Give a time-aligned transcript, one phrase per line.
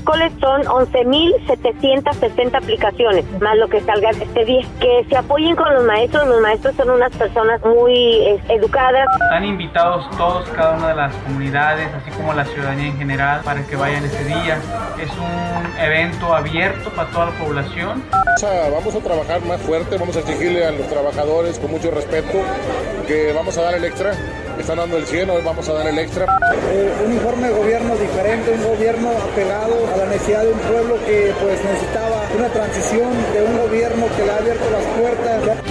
[0.00, 4.66] Miércoles son 11.760 aplicaciones, más lo que salga este día.
[4.80, 9.06] Que se apoyen con los maestros, los maestros son unas personas muy educadas.
[9.22, 13.66] Están invitados todos, cada una de las comunidades, así como la ciudadanía en general, para
[13.66, 14.58] que vayan ese día.
[15.00, 18.02] Es un evento abierto para toda la población.
[18.72, 22.38] Vamos a trabajar más fuerte, vamos a exigirle a los trabajadores con mucho respeto
[23.06, 24.12] que vamos a dar el extra
[24.60, 26.26] están dando el 100, hoy vamos a dar el extra.
[26.72, 30.96] Eh, un informe de gobierno diferente, un gobierno apegado a la necesidad de un pueblo
[31.06, 35.69] que pues necesitaba una transición de un gobierno que le ha abierto las puertas.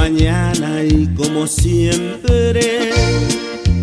[0.00, 2.90] Mañana y como siempre,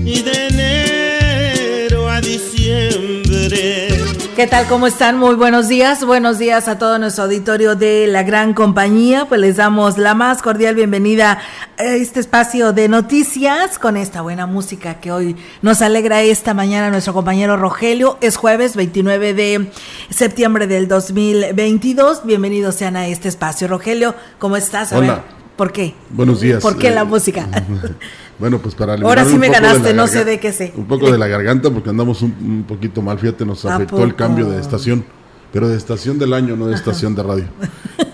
[0.04, 3.90] y de enero a diciembre.
[4.36, 4.66] ¿Qué tal?
[4.66, 5.20] ¿Cómo están?
[5.20, 6.04] Muy buenos días.
[6.04, 9.26] Buenos días a todo nuestro auditorio de la gran compañía.
[9.30, 11.38] Pues les damos la más cordial bienvenida
[11.78, 16.90] a este espacio de noticias con esta buena música que hoy nos alegra esta mañana
[16.90, 18.18] nuestro compañero Rogelio.
[18.22, 19.72] Es jueves 29 de
[20.09, 22.25] septiembre del 2022.
[22.25, 23.68] Bienvenidos sean a este espacio.
[23.68, 24.91] Rogelio, ¿cómo estás?
[24.94, 25.37] Hola.
[25.57, 25.95] ¿Por qué?
[26.12, 26.62] Buenos días.
[26.62, 27.50] ¿Por qué la eh, música?
[28.40, 30.72] Bueno, pues para Ahora sí me ganaste, no sé de qué sé.
[30.75, 34.47] Un poco de la garganta porque andamos un, poquito mal, fíjate, nos afectó el cambio
[34.47, 35.03] de estación,
[35.51, 37.46] pero de estación del año, no de estación de radio.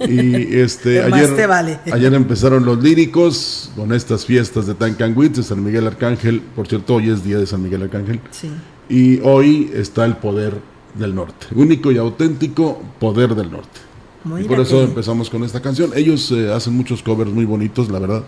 [0.07, 1.79] Y este ayer, vale.
[1.91, 6.95] ayer empezaron los líricos con estas fiestas de Tancanguit, de San Miguel Arcángel, por cierto,
[6.95, 8.21] hoy es día de San Miguel Arcángel.
[8.31, 8.49] Sí.
[8.87, 10.53] Y hoy está el poder
[10.93, 13.92] del norte, único y auténtico poder del norte
[14.39, 15.91] y por eso empezamos con esta canción.
[15.95, 18.23] Ellos eh, hacen muchos covers muy bonitos, la verdad.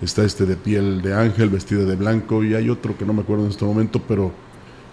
[0.00, 3.20] Está este de piel de ángel, vestido de blanco, y hay otro que no me
[3.20, 4.32] acuerdo en este momento, pero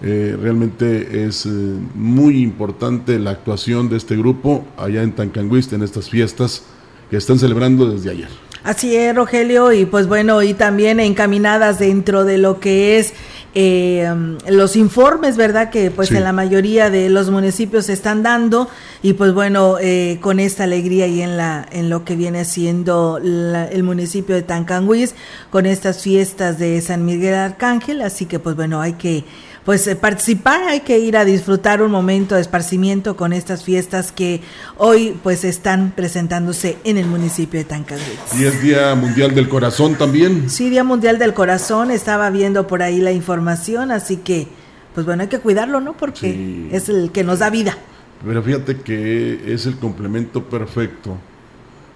[0.01, 1.49] eh, realmente es eh,
[1.95, 6.63] muy importante la actuación de este grupo allá en Tancanguiste, en estas fiestas
[7.09, 8.27] que están celebrando desde ayer.
[8.63, 13.13] Así es, Rogelio, y pues bueno, y también encaminadas dentro de lo que es
[13.53, 15.69] eh, los informes, ¿verdad?
[15.69, 18.69] Que pues en la mayoría de los municipios se están dando
[19.01, 23.17] y pues bueno, eh, con esta alegría y en, la, en lo que viene siendo
[23.17, 25.15] el municipio de Tancanguis,
[25.49, 29.23] con estas fiestas de San Miguel Arcángel, así que pues bueno, hay que
[29.67, 34.13] pues eh, participar, hay que ir a disfrutar un momento de esparcimiento con estas fiestas
[34.13, 34.39] que
[34.77, 38.13] hoy pues están presentándose en el municipio de Tancadero.
[38.39, 40.49] Y es Día Mundial del Corazón también.
[40.49, 44.47] Sí, Día Mundial del Corazón, estaba viendo por ahí la información, así que
[44.93, 45.97] pues bueno, hay que cuidarlo, ¿no?
[45.97, 47.77] Porque es el que nos da vida.
[48.25, 51.17] Pero fíjate que es el complemento perfecto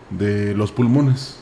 [0.10, 1.38] de los pulmones.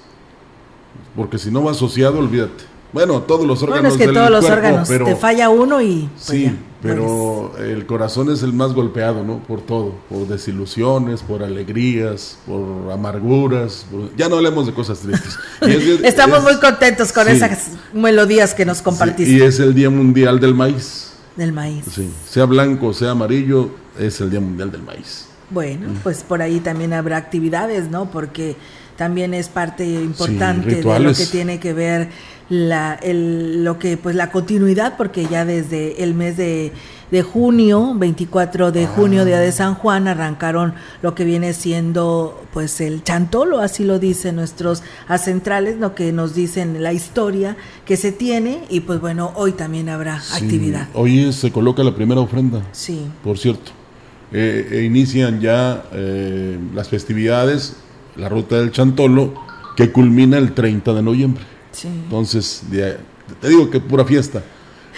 [1.16, 2.66] Porque si no va asociado, olvídate.
[2.92, 3.96] Bueno, todos los órganos.
[3.96, 6.10] Bueno, es que todos los órganos, te falla uno y.
[6.14, 9.40] Pues sí, pero el corazón es el más golpeado, ¿no?
[9.40, 13.86] Por todo, por desilusiones, por alegrías, por amarguras.
[14.18, 15.38] Ya no hablemos de cosas tristes.
[16.04, 19.32] Estamos muy contentos con esas melodías que nos compartiste.
[19.32, 21.12] y es el Día Mundial del Maíz.
[21.36, 21.86] Del maíz.
[21.90, 25.26] Sí, sea blanco, sea amarillo, es el Día Mundial del Maíz.
[25.52, 28.12] Bueno, pues por ahí también habrá actividades, ¿no?
[28.12, 28.56] Porque
[29.00, 32.10] también es parte importante de lo que tiene que ver
[32.50, 36.74] la, el, lo que pues la continuidad porque ya desde el mes de,
[37.10, 42.82] de junio 24 de junio día de San Juan arrancaron lo que viene siendo pues
[42.82, 47.56] el chantolo así lo dicen nuestros acentrales lo que nos dicen la historia
[47.86, 50.90] que se tiene y pues bueno hoy también habrá actividad.
[50.94, 53.08] hoy se coloca la primera ofrenda sí.
[53.24, 53.72] por cierto.
[54.32, 57.78] Eh, e inician ya eh, las festividades
[58.20, 59.34] la ruta del chantolo
[59.76, 61.44] que culmina el 30 de noviembre
[61.84, 62.64] entonces,
[63.40, 64.42] te digo que pura fiesta.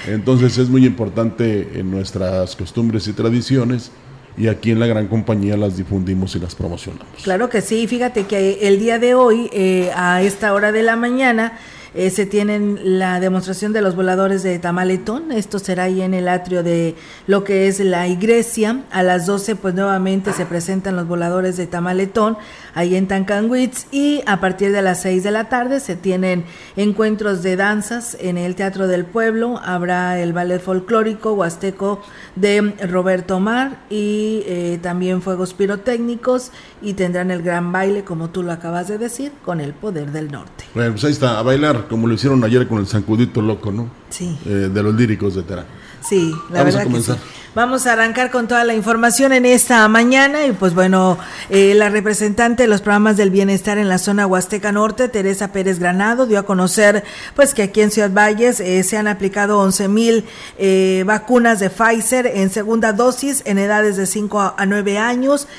[0.08, 3.92] Entonces es muy importante en nuestras costumbres y tradiciones
[4.38, 7.22] y aquí en la gran compañía las difundimos y las promocionamos.
[7.24, 10.96] Claro que sí, fíjate que el día de hoy, eh, a esta hora de la
[10.96, 11.60] mañana,
[11.94, 15.34] eh, se tienen la demostración de los voladores de Tamaletón.
[15.34, 16.96] Esto será ahí en el atrio de
[17.28, 18.84] lo que es la iglesia.
[18.92, 22.38] A las 12, pues nuevamente se presentan los voladores de Tamaletón
[22.76, 23.88] ahí en Tancanwitz.
[23.92, 26.46] Y a partir de las 6 de la tarde se tienen
[26.78, 29.60] encuentros de danzas en el Teatro del Pueblo.
[29.62, 32.02] Habrá el ballet folclórico huasteco
[32.38, 36.52] de Roberto Mar y eh, también fuegos pirotécnicos.
[36.82, 40.32] Y tendrán el gran baile, como tú lo acabas de decir, con el poder del
[40.32, 40.64] norte.
[40.74, 43.90] Bueno, pues ahí está, a bailar como lo hicieron ayer con el Zancudito Loco, ¿no?
[44.10, 44.38] Sí.
[44.46, 45.66] Eh, de los líricos de Terán.
[46.02, 47.12] Sí, la verdad que sí.
[47.54, 51.18] Vamos a arrancar con toda la información en esta mañana y pues bueno,
[51.50, 55.78] eh, la representante de los programas del bienestar en la zona Huasteca Norte, Teresa Pérez
[55.78, 57.04] Granado, dio a conocer
[57.36, 60.24] pues que aquí en Ciudad Valles eh, se han aplicado 11 mil
[60.58, 65.50] eh, vacunas de Pfizer en segunda dosis en edades de 5 a 9 años,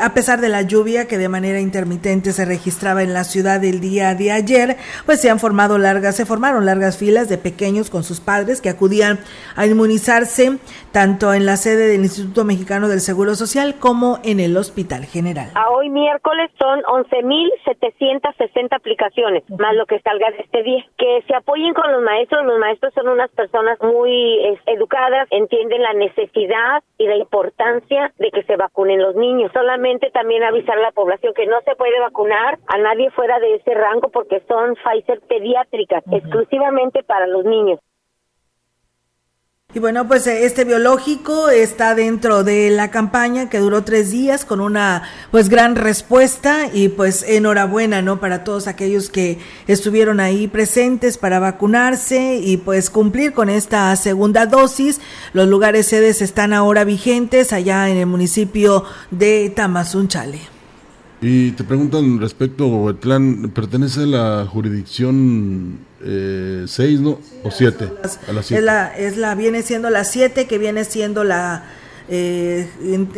[0.00, 3.80] a pesar de la lluvia que de manera intermitente se registraba en la ciudad el
[3.80, 8.02] día de ayer, pues se han formado largas, se formaron largas filas de pequeños con
[8.02, 9.20] sus padres que acudían
[9.56, 10.58] a inmunizarse
[10.92, 15.50] tanto en la sede del Instituto Mexicano del Seguro Social como en el Hospital General.
[15.54, 20.84] A hoy miércoles son 11.760 aplicaciones, más lo que salga de este día.
[20.96, 25.92] Que se apoyen con los maestros, los maestros son unas personas muy educadas, entienden la
[25.94, 29.50] necesidad y la importancia de que se vacunen los niños.
[29.52, 33.56] Solamente también avisar a la población que no se puede vacunar a nadie fuera de
[33.56, 37.80] ese rango porque son Pfizer pediátricas, exclusivamente para los niños.
[39.76, 44.44] Y bueno, pues eh, este biológico está dentro de la campaña que duró tres días
[44.44, 48.20] con una pues gran respuesta y pues enhorabuena, ¿no?
[48.20, 54.46] Para todos aquellos que estuvieron ahí presentes para vacunarse y pues cumplir con esta segunda
[54.46, 55.00] dosis.
[55.32, 60.38] Los lugares sedes están ahora vigentes allá en el municipio de Tamazunchale.
[61.20, 67.18] Y te preguntan respecto, clan pertenece a la jurisdicción eh, seis, ¿no?
[67.42, 67.90] o siete.
[68.28, 68.60] a las siete.
[68.60, 71.64] Es, la, es la, viene siendo la siete, que viene siendo la,
[72.08, 72.68] eh,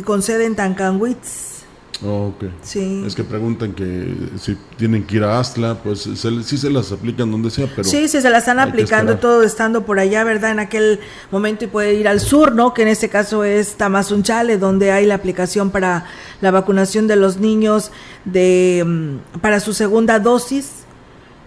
[0.04, 1.56] con sede en Tancanwitz.
[2.04, 2.34] Oh.
[2.62, 3.04] Sí.
[3.06, 6.92] Es que preguntan que si tienen que ir a Astla, pues se, sí se las
[6.92, 7.88] aplican donde sea, pero...
[7.88, 10.50] Sí, sí, se las están aplicando todo estando por allá, ¿verdad?
[10.50, 11.00] En aquel
[11.30, 12.74] momento y puede ir al sur, ¿no?
[12.74, 16.04] Que en este caso es Tamazunchale, donde hay la aplicación para
[16.42, 17.90] la vacunación de los niños
[18.26, 20.85] de mm, para su segunda dosis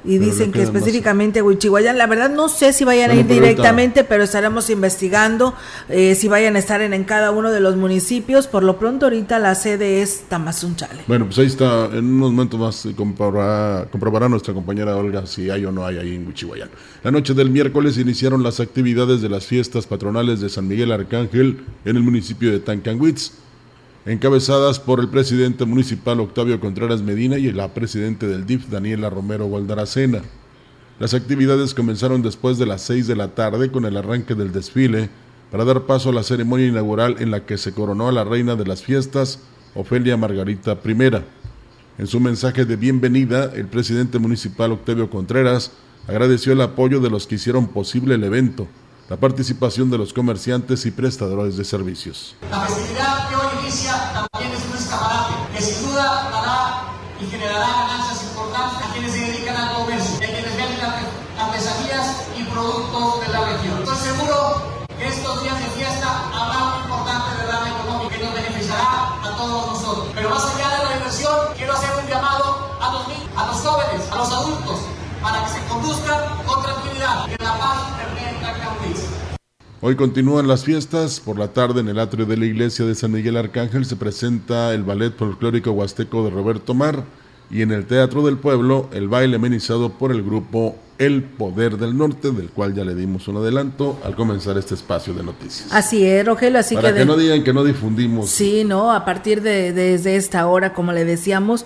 [0.04, 4.24] y dicen que específicamente Huichihuayán, la verdad no sé si vayan a ir directamente, pero
[4.24, 5.54] estaremos investigando
[5.90, 8.48] eh, si vayan a estar en, cada uno de los municipios.
[8.48, 11.04] Por lo pronto ahorita la sede es Tamazunchale.
[11.08, 15.66] Bueno, pues ahí está, en unos momentos más comprobará, comprobará nuestra compañera Olga si hay
[15.66, 16.70] o no hay ahí en Huichihuayán.
[17.04, 21.60] La noche del miércoles iniciaron las actividades de las fiestas patronales de San Miguel Arcángel
[21.86, 23.32] en el municipio de Tancanwitz
[24.06, 29.46] encabezadas por el presidente municipal Octavio Contreras Medina y la presidente del DIF Daniela Romero
[29.46, 30.22] Gualdaracena.
[31.00, 35.10] Las actividades comenzaron después de las 6 de la tarde con el arranque del desfile
[35.52, 38.56] para dar paso a la ceremonia inaugural en la que se coronó a la reina
[38.56, 39.40] de las fiestas,
[39.76, 41.24] Ofelia Margarita I.
[41.98, 45.72] En su mensaje de bienvenida, el presidente municipal Octavio Contreras
[46.08, 48.68] agradeció el apoyo de los que hicieron posible el evento,
[49.10, 52.36] la participación de los comerciantes y prestadores de servicios.
[52.52, 57.68] La festividad que hoy inicia también es un escaparate que sin duda dará y generará
[57.90, 60.80] ganancias importantes a quienes se dedican al comercio, a quienes venden
[61.40, 63.80] artesanías y productos de la región.
[63.82, 64.62] Estoy seguro
[64.96, 69.74] que estos días de fiesta habrá un importante derrame económico que nos beneficiará a todos
[69.74, 70.08] nosotros.
[70.14, 74.12] Pero más allá de la diversión, quiero hacer un llamado a los a los jóvenes,
[74.12, 74.80] a los adultos,
[75.22, 77.90] para que se conduzcan con tranquilidad y la paz
[79.82, 81.22] Hoy continúan las fiestas.
[81.22, 84.74] Por la tarde, en el atrio de la iglesia de San Miguel Arcángel, se presenta
[84.74, 87.06] el ballet folclórico huasteco de Roberto Mar.
[87.50, 91.98] Y en el Teatro del Pueblo, el baile amenizado por el grupo El Poder del
[91.98, 95.70] Norte, del cual ya le dimos un adelanto al comenzar este espacio de noticias.
[95.72, 97.06] Así es, Rogelio, así Para que...
[97.06, 98.30] no digan que no difundimos.
[98.30, 101.66] Sí, no, a partir de desde esta hora, como le decíamos,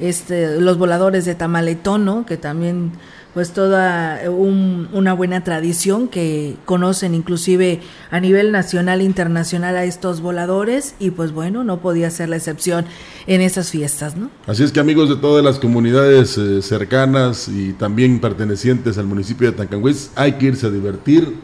[0.00, 2.26] este, los voladores de Tamaletón, ¿no?
[2.26, 2.92] Que también
[3.34, 7.80] pues toda una buena tradición que conocen inclusive
[8.12, 12.36] a nivel nacional e internacional a estos voladores y pues bueno, no podía ser la
[12.36, 12.86] excepción
[13.26, 14.30] en esas fiestas, ¿no?
[14.46, 19.50] Así es que amigos de todas las comunidades eh, cercanas y también pertenecientes al municipio
[19.50, 21.34] de Tancanguis, hay que irse a divertir.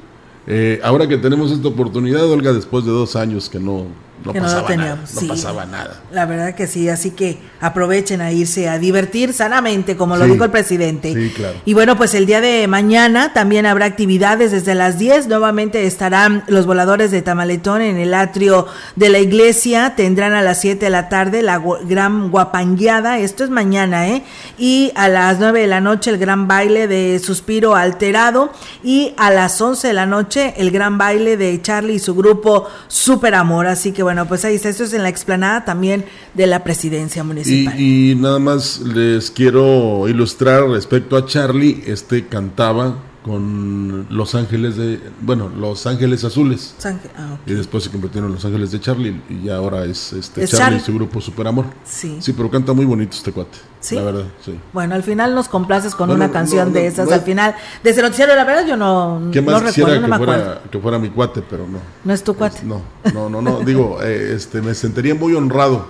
[0.46, 3.86] Eh, ahora que tenemos esta oportunidad, Olga, después de dos años que no
[4.24, 5.14] no, que pasaba, no, lo nada, teníamos.
[5.14, 5.26] no Sí.
[5.28, 6.00] pasaba nada.
[6.12, 10.32] La verdad que sí, así que aprovechen a irse a divertir sanamente, como lo Sí.
[10.32, 11.12] dijo el presidente.
[11.14, 11.54] Sí, claro.
[11.64, 15.28] Y bueno, pues el día de mañana también habrá actividades desde las 10.
[15.28, 19.94] Nuevamente estarán los voladores de Tamaletón en el atrio de la iglesia.
[19.96, 23.18] Tendrán a las 7 de la tarde la gran guapangueada.
[23.18, 24.22] Esto es mañana, ¿eh?
[24.58, 28.52] Y a las 9 de la noche el gran baile de Suspiro Alterado.
[28.82, 32.68] Y a las 11 de la noche el gran baile de Charlie y su grupo
[32.88, 33.66] Super Amor.
[33.66, 34.68] Así que bueno, pues ahí está.
[34.68, 37.78] Esto es en la explanada también de la presidencia municipal.
[37.80, 44.76] Y, y nada más les quiero ilustrar respecto a Charlie, este cantaba con Los Ángeles
[44.76, 46.74] de, bueno, Los Ángeles Azules.
[47.16, 47.36] Ah.
[47.44, 50.78] Y después se convirtieron en Los Ángeles de Charlie y ahora es este Es Charlie,
[50.78, 51.66] y su grupo Super Amor.
[51.84, 52.16] Sí.
[52.20, 53.58] Sí, pero canta muy bonito este cuate.
[53.80, 53.94] ¿Sí?
[53.96, 54.58] La verdad, sí.
[54.72, 57.08] Bueno, al final nos complaces con Bueno, una canción no, de esas.
[57.08, 57.14] no.
[57.14, 60.18] al final, de ese noticiero, la verdad, yo no, ¿Qué más quisiera recuerdo, no me
[60.18, 61.78] que, fuera, que fuera mi cuate, pero no.
[62.04, 62.62] No es tu cuate.
[62.64, 62.80] No,
[63.12, 63.60] no, no, no.
[63.60, 65.86] Digo, eh, este, me sentiría muy honrado,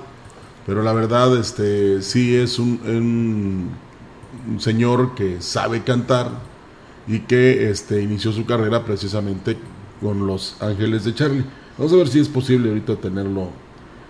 [0.67, 3.71] pero la verdad, este, sí es un, un-
[4.53, 6.31] un señor que sabe cantar
[7.11, 9.57] y que este, inició su carrera precisamente
[10.01, 11.45] con Los Ángeles de Charlie.
[11.77, 13.49] Vamos a ver si es posible ahorita tenerlo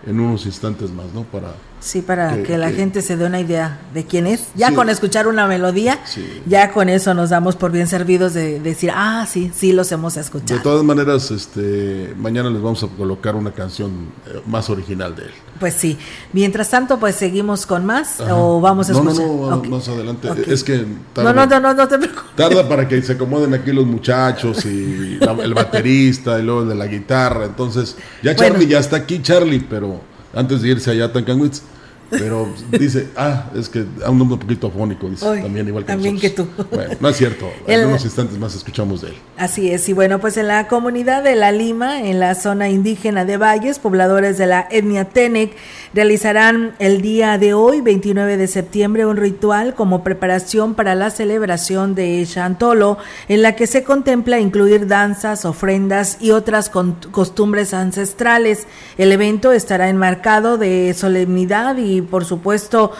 [0.06, 1.22] en unos instantes más, ¿no?
[1.24, 4.48] Para Sí, para que- que, la que- gente se dé una idea de quién es.
[4.54, 4.74] Ya Sí.
[4.74, 6.42] con escuchar una melodía, Sí.
[6.46, 10.14] ya con eso nos damos por bien servidos de decir, ah, sí, sí los hemos
[10.14, 10.60] De escuchado.
[10.62, 13.90] todas maneras, este, mañana les vamos a colocar una canción
[14.26, 15.30] eh, más original de él.
[15.58, 15.98] Pues sí.
[16.32, 18.34] Mientras tanto, pues seguimos con más Ajá.
[18.34, 19.26] o vamos a escuchar.
[19.26, 20.28] No, no, más adelante.
[20.48, 22.36] Es que tarda, no, no, no, no te preocupes.
[22.36, 26.68] tarda para que se acomoden aquí los muchachos y la- el baterista y luego el
[26.68, 27.44] de la guitarra.
[27.46, 28.52] Entonces, ya Bueno.
[28.54, 30.00] Charlie ya está aquí, Charlie, pero
[30.34, 31.62] antes de irse allá a Tancanwitz.
[32.10, 36.48] Pero dice, ah, es que anda un poquito afónico, dice, también igual que también nosotros.
[36.56, 36.66] que tú.
[36.74, 37.48] Bueno, no es cierto.
[37.66, 39.14] En unos instantes más escuchamos de él.
[39.36, 43.24] Así es, y bueno, pues en la comunidad de La Lima, en la zona indígena
[43.24, 45.52] de Valles, pobladores de la etnia Tenec
[45.92, 51.94] realizarán el día de hoy, 29 de septiembre, un ritual como preparación para la celebración
[51.94, 58.66] de Chantolo, en la que se contempla incluir danzas, ofrendas y otras costumbres ancestrales.
[58.98, 62.92] El evento estará enmarcado de solemnidad y, por supuesto,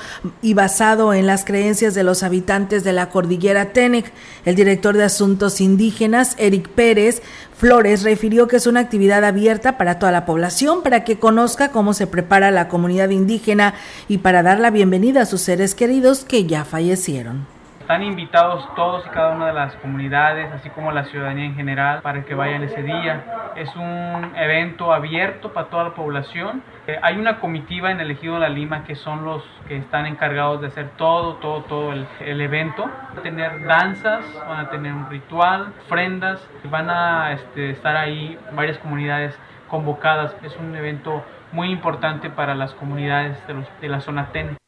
[0.42, 4.12] y basado en las creencias de los habitantes de la cordillera Tenec.
[4.44, 7.22] El director de Asuntos Indígenas, Eric Pérez
[7.60, 11.92] Flores, refirió que es una actividad abierta para toda la población, para que conozca cómo
[11.92, 13.74] se prepara la comunidad indígena
[14.08, 17.44] y para dar la bienvenida a sus seres queridos que ya fallecieron.
[17.90, 22.02] Están invitados todos y cada una de las comunidades, así como la ciudadanía en general,
[22.02, 23.50] para que vayan ese día.
[23.56, 26.62] Es un evento abierto para toda la población.
[26.86, 30.06] Eh, hay una comitiva en el Ejido de la Lima que son los que están
[30.06, 32.84] encargados de hacer todo, todo, todo el, el evento.
[32.84, 38.38] Van a tener danzas, van a tener un ritual, ofrendas, van a este, estar ahí
[38.52, 40.36] varias comunidades convocadas.
[40.44, 44.59] Es un evento muy importante para las comunidades de, los- de la zona TEN.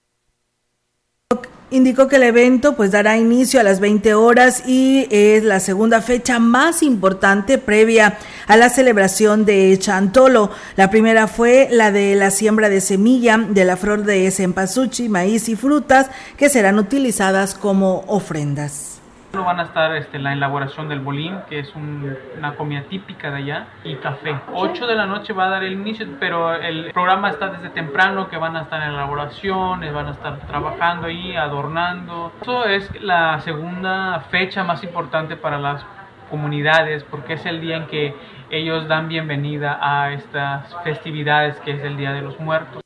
[1.72, 6.02] Indicó que el evento pues dará inicio a las 20 horas y es la segunda
[6.02, 10.50] fecha más importante previa a la celebración de Chantolo.
[10.76, 15.48] La primera fue la de la siembra de semilla de la flor de cempasúchil, maíz
[15.48, 18.91] y frutas que serán utilizadas como ofrendas.
[19.32, 23.30] No van a estar este, la elaboración del bolín, que es un- una comida típica
[23.30, 24.38] de allá, y café.
[24.52, 28.28] 8 de la noche va a dar el inicio, pero el programa está desde temprano,
[28.28, 32.30] que van a estar en elaboración, eh, van a estar trabajando ahí, adornando.
[32.42, 35.82] Eso es la segunda fecha más importante para las
[36.28, 38.14] comunidades, porque es el día en que
[38.50, 42.82] ellos dan bienvenida a estas festividades, que es el Día de los Muertos.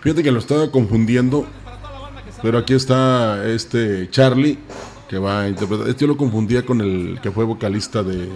[0.00, 1.44] Fíjate que lo estaba confundiendo,
[2.42, 4.58] pero aquí está este Charlie
[5.08, 5.88] que va a interpretar.
[5.88, 8.28] Este yo lo confundía con el que fue vocalista de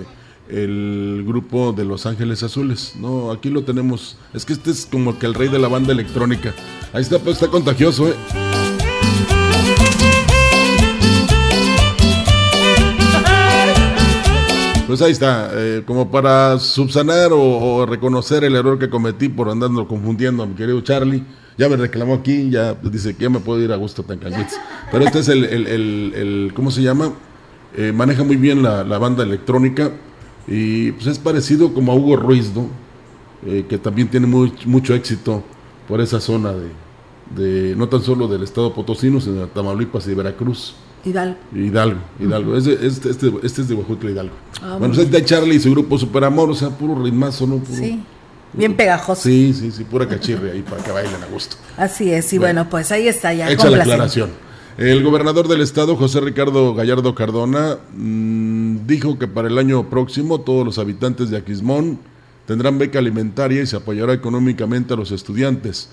[0.49, 2.95] el grupo de Los Ángeles Azules.
[2.99, 4.17] No, aquí lo tenemos.
[4.35, 6.55] Es que este es como que el rey de la banda electrónica.
[6.93, 8.15] Ahí está, pues está contagioso, ¿eh?
[14.87, 19.89] Pues ahí está, eh, como para subsanar o, reconocer el error que cometí por andarlo
[19.89, 21.25] confundiendo a mi querido Charlie.
[21.59, 24.55] Ya me reclamó aquí, ya dice que ya me puedo ir a gusto tan Tancanwitz.
[24.91, 27.13] Pero este es el, el, el- el- ¿cómo se llama?
[27.77, 29.91] Eh, maneja muy bien la, la banda electrónica
[30.47, 32.67] y pues es parecido como a Hugo Ruiz, ¿no?
[33.47, 35.43] Eh, que también tiene muy- mucho éxito
[35.89, 36.69] por esa zona de,
[37.71, 40.75] de, no tan solo del estado potosino, sino de Tamaulipas y de Veracruz.
[41.05, 41.37] Hidalgo.
[41.55, 42.57] Hidalgo, Hidalgo.
[42.57, 44.35] Es de- este, este, este es de Huejutla, Hidalgo.
[44.63, 47.47] Ah, bueno, muy pues está Charlie y su grupo Super Amor, o sea, puro ritmazo,
[47.47, 47.57] ¿no?
[47.57, 48.01] Puro- Sí,
[48.53, 49.23] bien pegajoso.
[49.23, 51.57] Sí, sí, sí, pura cachirre ahí para que bailen a gusto.
[51.77, 52.71] Así es, y bueno, Bueno.
[52.71, 53.51] pues ahí está ya.
[53.51, 54.31] Hecha la aclaración.
[54.79, 60.41] El gobernador del estado, José Ricardo Gallardo Cardona, mm, dijo que para el año próximo
[60.41, 61.99] todos los habitantes de Aquismón
[62.47, 65.91] tendrán beca alimentaria y se apoyará económicamente a los estudiantes.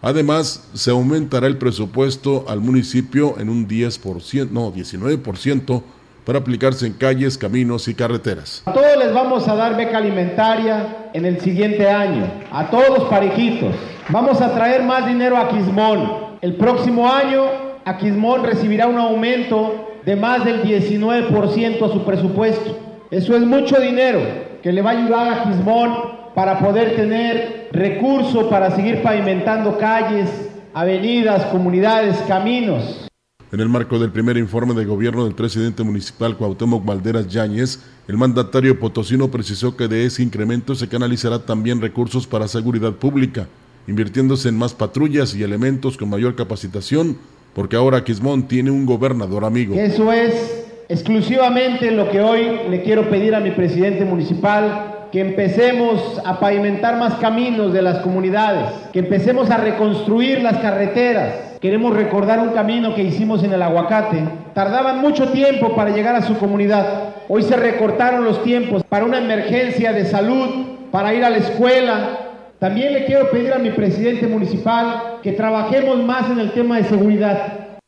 [0.00, 5.82] Además, se aumentará el presupuesto al municipio en un 10%, no, 19%
[6.24, 8.62] para aplicarse en calles, caminos y carreteras.
[8.64, 13.74] A todos les vamos a dar beca alimentaria en el siguiente año, a todos parejitos.
[14.08, 16.32] Vamos a traer más dinero a Quismón.
[16.40, 17.44] El próximo año,
[17.84, 22.78] Aquismón recibirá un aumento de más del 19% a su presupuesto.
[23.10, 24.20] Eso es mucho dinero
[24.62, 25.94] que le va a ayudar a Quismón
[26.34, 33.01] para poder tener recursos para seguir pavimentando calles, avenidas, comunidades, caminos.
[33.52, 38.16] En el marco del primer informe de gobierno del presidente municipal Cuauhtémoc Valderas Yáñez, el
[38.16, 43.48] mandatario potosino precisó que de ese incremento se canalizará también recursos para seguridad pública,
[43.86, 47.18] invirtiéndose en más patrullas y elementos con mayor capacitación,
[47.52, 49.74] porque ahora Quismón tiene un gobernador amigo.
[49.74, 56.18] Eso es exclusivamente lo que hoy le quiero pedir a mi presidente municipal que empecemos
[56.24, 61.51] a pavimentar más caminos de las comunidades, que empecemos a reconstruir las carreteras.
[61.62, 64.24] Queremos recordar un camino que hicimos en el aguacate.
[64.52, 67.14] Tardaban mucho tiempo para llegar a su comunidad.
[67.28, 70.48] Hoy se recortaron los tiempos para una emergencia de salud,
[70.90, 72.18] para ir a la escuela.
[72.58, 76.84] También le quiero pedir a mi presidente municipal que trabajemos más en el tema de
[76.84, 77.78] seguridad.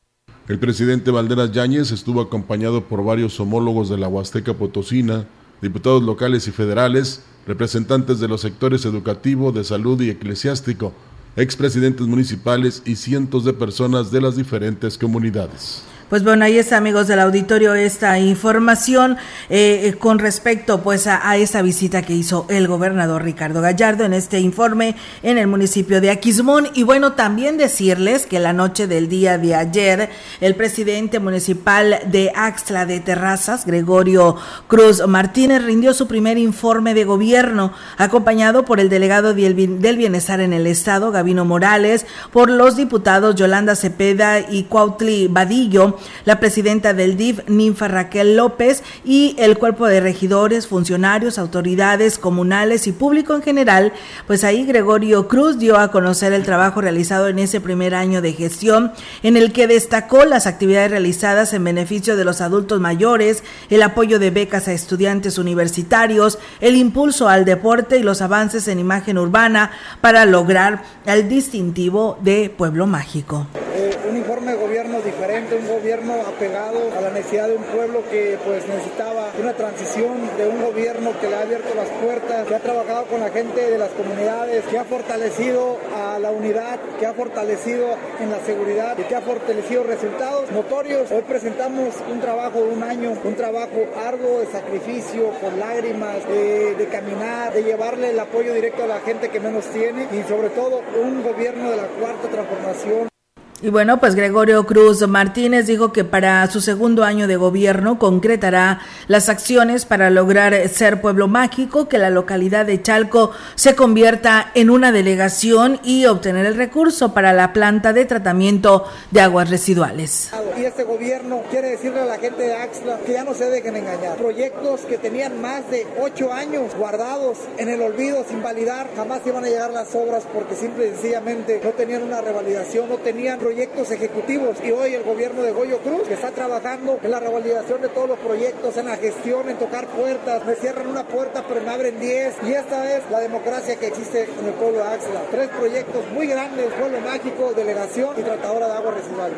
[0.47, 5.25] El presidente Valderas Yáñez estuvo acompañado por varios homólogos de la Huasteca Potosina,
[5.61, 10.93] diputados locales y federales, representantes de los sectores educativo, de salud y eclesiástico,
[11.37, 15.83] expresidentes municipales y cientos de personas de las diferentes comunidades.
[16.14, 19.16] Pues bueno, ahí está, amigos del auditorio, esta información
[19.50, 24.04] eh, eh, con respecto pues a, a, esa visita que hizo el gobernador Ricardo Gallardo
[24.04, 24.94] en este informe
[25.25, 26.68] en el municipio de Aquismón.
[26.75, 30.09] Y bueno, también decirles que la noche del día de ayer,
[30.40, 34.37] el presidente municipal de Axtla de Terrazas, Gregorio
[34.68, 40.52] Cruz Martínez, rindió su primer informe de gobierno, acompañado por el delegado del Bienestar en
[40.52, 47.16] el Estado, Gabino Morales, por los diputados Yolanda Cepeda y Cuautli Vadillo, la presidenta del
[47.16, 53.42] DIF, Ninfa Raquel López, y el cuerpo de regidores, funcionarios, autoridades comunales y público en
[53.42, 53.92] general,
[54.26, 58.32] pues ahí Gregorio Cruz dio a conocer el trabajo realizado en ese primer año de
[58.32, 58.92] gestión,
[59.23, 64.18] en el que destacó las actividades realizadas en beneficio de los adultos mayores, el apoyo
[64.18, 69.70] de becas a estudiantes universitarios, el impulso al deporte y los avances en imagen urbana
[70.00, 73.46] para lograr el distintivo de Pueblo Mágico.
[73.74, 78.03] Eh, un informe de gobierno diferente, un gobierno apegado a la necesidad de un pueblo
[78.11, 82.55] que pues necesitaba una transición de un gobierno que le ha abierto las puertas, que
[82.55, 87.05] ha trabajado con la gente de las comunidades, que ha fortalecido a la unidad, que
[87.05, 87.85] ha fortalecido
[88.18, 91.12] en la seguridad y que ha fortalecido resultados notorios.
[91.12, 96.77] Hoy presentamos un trabajo de un año, un trabajo arduo de sacrificio, con lágrimas, de,
[96.77, 100.49] de caminar, de llevarle el apoyo directo a la gente que menos tiene y sobre
[100.49, 103.13] todo un gobierno de la cuarta transformación.
[103.62, 108.81] Y bueno, pues Gregorio Cruz Martínez dijo que para su segundo año de gobierno concretará
[109.07, 114.71] las acciones para lograr ser pueblo mágico, que la localidad de Chalco se convierta en
[114.71, 120.31] una delegación y obtener el recurso para la planta de tratamiento de aguas residuales.
[120.59, 123.77] Y este gobierno quiere decirle a la gente de Axla que ya no se dejen
[123.77, 124.17] engañar.
[124.17, 129.45] Proyectos que tenían más de ocho años guardados en el olvido sin validar, jamás iban
[129.45, 133.90] a llegar las obras porque simple y sencillamente no tenían una revalidación, no tenían proyectos
[133.90, 137.90] ejecutivos y hoy el gobierno de Goyo Cruz que está trabajando en la revalidación de
[137.90, 141.68] todos los proyectos, en la gestión, en tocar puertas, me cierran una puerta pero me
[141.68, 145.24] abren 10 y esta es la democracia que existe en el pueblo de Axla.
[145.30, 149.33] Tres proyectos muy grandes, pueblo mágico, delegación y tratadora de agua residual.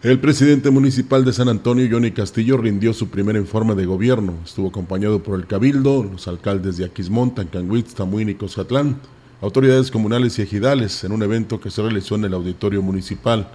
[0.00, 4.34] El presidente municipal de San Antonio, Johnny Castillo, rindió su primer informe de gobierno.
[4.44, 9.00] Estuvo acompañado por el Cabildo, los alcaldes de Aquismón, Tancanguitz, Tamuín y Coscatlán
[9.40, 13.48] autoridades comunales y ejidales en un evento que se realizó en el auditorio municipal.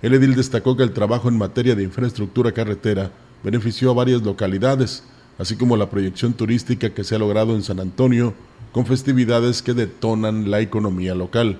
[0.00, 3.12] El edil destacó que el trabajo en materia de infraestructura carretera
[3.44, 5.04] benefició a varias localidades,
[5.38, 8.32] así como la proyección turística que se ha logrado en San Antonio
[8.72, 11.58] con festividades que detonan la economía local.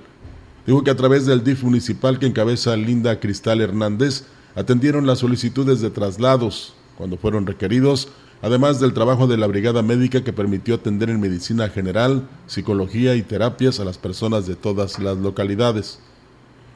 [0.65, 5.81] Dijo que a través del DIF municipal que encabeza Linda Cristal Hernández atendieron las solicitudes
[5.81, 8.09] de traslados cuando fueron requeridos
[8.41, 13.21] además del trabajo de la brigada médica que permitió atender en medicina general, psicología y
[13.21, 15.99] terapias a las personas de todas las localidades.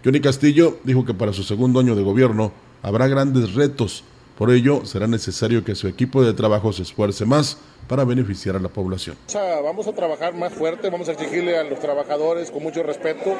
[0.04, 2.52] Johnny Castillo dijo que para su segundo año de gobierno
[2.84, 4.04] habrá grandes retos,
[4.38, 8.60] por ello será necesario que su equipo de trabajo se esfuerce más para beneficiar a
[8.60, 9.16] la población.
[9.64, 13.34] Vamos a trabajar más fuerte, vamos a exigirle a los trabajadores con mucho respeto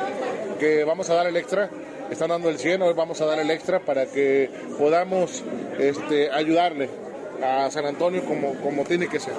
[0.60, 1.70] que vamos a dar el extra,
[2.10, 5.44] están dando el 100, hoy vamos a dar el extra para que podamos
[5.78, 7.05] este, ayudarle
[7.44, 9.34] a San Antonio como, como tiene que ser.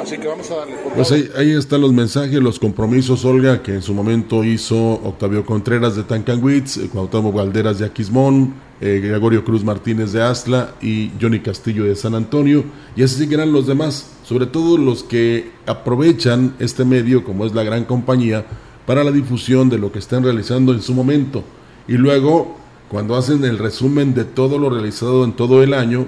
[0.00, 0.76] Así que vamos a darle.
[0.94, 5.44] Pues ahí, ahí, están los mensajes, los compromisos, Olga, que en su momento hizo Octavio
[5.44, 11.10] Contreras de Tancanwitz, eh, Cuauhtémoc Valderas de Aquismón, eh, Gregorio Cruz Martínez de Astla y
[11.20, 12.64] Johnny Castillo de San Antonio.
[12.94, 17.62] Y así seguirán los demás, sobre todo los que aprovechan este medio, como es la
[17.62, 18.44] gran compañía,
[18.86, 21.42] para la difusión de lo que están realizando en su momento.
[21.88, 22.56] Y luego,
[22.88, 26.06] cuando hacen el resumen de todo lo realizado en todo el año,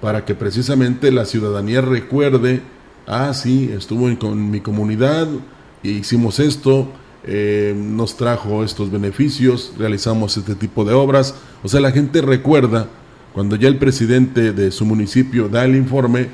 [0.00, 2.62] para que precisamente la ciudadanía recuerde,
[3.06, 5.28] ah, sí, estuvo en con mi comunidad,
[5.82, 6.88] y hicimos esto,
[7.24, 11.34] eh, nos trajo estos beneficios, realizamos este tipo de obras.
[11.62, 12.88] O sea, la gente recuerda,
[13.34, 16.28] cuando ya el presidente de su municipio da el informe,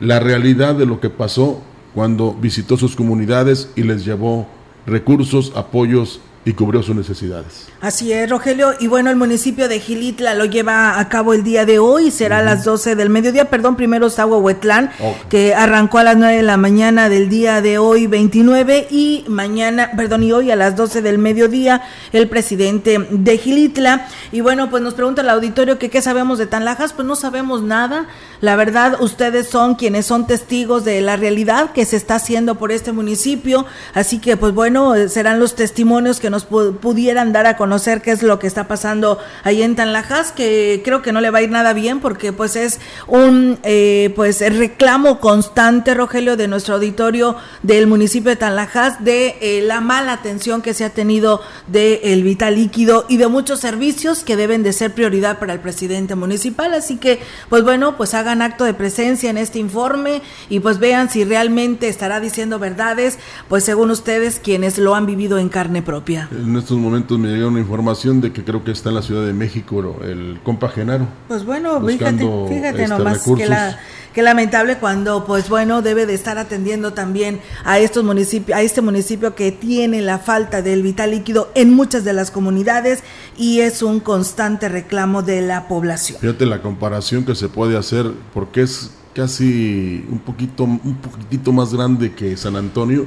[0.00, 1.62] la realidad de lo que pasó
[1.94, 4.48] cuando visitó sus comunidades y les llevó
[4.86, 7.68] recursos, apoyos y cubrió sus necesidades.
[7.82, 8.72] Así es, Rogelio.
[8.80, 12.38] Y bueno, el municipio de Gilitla lo lleva a cabo el día de hoy, será
[12.38, 14.90] a las 12 del mediodía, perdón, primero es Huetlán,
[15.28, 19.90] que arrancó a las 9 de la mañana del día de hoy 29 y mañana,
[19.96, 24.06] perdón, y hoy a las 12 del mediodía el presidente de Gilitla.
[24.32, 27.62] Y bueno, pues nos pregunta el auditorio que qué sabemos de Tanlajas, pues no sabemos
[27.62, 28.06] nada.
[28.40, 32.72] La verdad, ustedes son quienes son testigos de la realidad que se está haciendo por
[32.72, 38.00] este municipio, así que pues bueno, serán los testimonios que nos pudieran dar a conocer
[38.02, 41.38] qué es lo que está pasando ahí en Tanlajas, que creo que no le va
[41.38, 46.74] a ir nada bien porque pues es un eh, pues reclamo constante, Rogelio, de nuestro
[46.74, 52.00] auditorio del municipio de Tanlajas de eh, la mala atención que se ha tenido del
[52.02, 56.14] el vital líquido y de muchos servicios que deben de ser prioridad para el presidente
[56.14, 56.74] municipal.
[56.74, 61.10] Así que, pues bueno, pues hagan acto de presencia en este informe y pues vean
[61.10, 66.19] si realmente estará diciendo verdades, pues según ustedes, quienes lo han vivido en carne propia.
[66.30, 69.26] En estos momentos me llegó una información de que creo que está en la Ciudad
[69.26, 71.06] de México el compa Genaro.
[71.28, 73.78] Pues bueno, fíjate, fíjate este, nomás que la
[74.12, 78.80] que lamentable cuando pues bueno debe de estar atendiendo también a estos municipios a este
[78.80, 83.04] municipio que tiene la falta del vital líquido en muchas de las comunidades
[83.36, 86.18] y es un constante reclamo de la población.
[86.20, 91.72] Fíjate la comparación que se puede hacer porque es casi un poquito un poquitito más
[91.72, 93.06] grande que San Antonio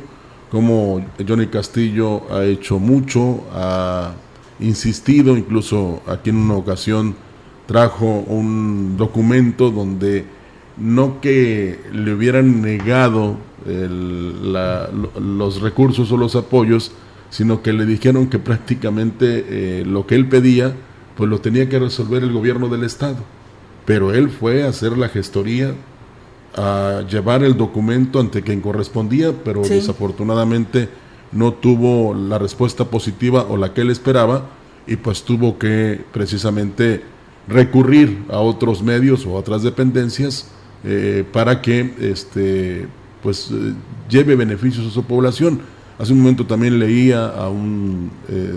[0.53, 4.13] como Johnny Castillo ha hecho mucho, ha
[4.59, 7.15] insistido, incluso aquí en una ocasión
[7.65, 10.25] trajo un documento donde
[10.77, 13.35] no que le hubieran negado
[13.65, 16.91] los recursos o los apoyos,
[17.31, 20.75] sino que le dijeron que prácticamente eh, lo que él pedía,
[21.17, 23.17] pues lo tenía que resolver el gobierno del estado.
[23.85, 25.73] Pero él fue a hacer la gestoría,
[26.55, 30.89] a llevar el documento ante quien correspondía, pero desafortunadamente
[31.31, 34.45] no tuvo la respuesta positiva o la que él esperaba
[34.85, 37.03] y pues tuvo que precisamente
[37.47, 40.47] recurrir a otros medios o a otras dependencias
[40.83, 42.87] eh, para que este
[43.21, 43.73] pues eh,
[44.09, 45.61] lleve beneficios a su población.
[45.97, 48.51] Hace un momento también leía a un eh,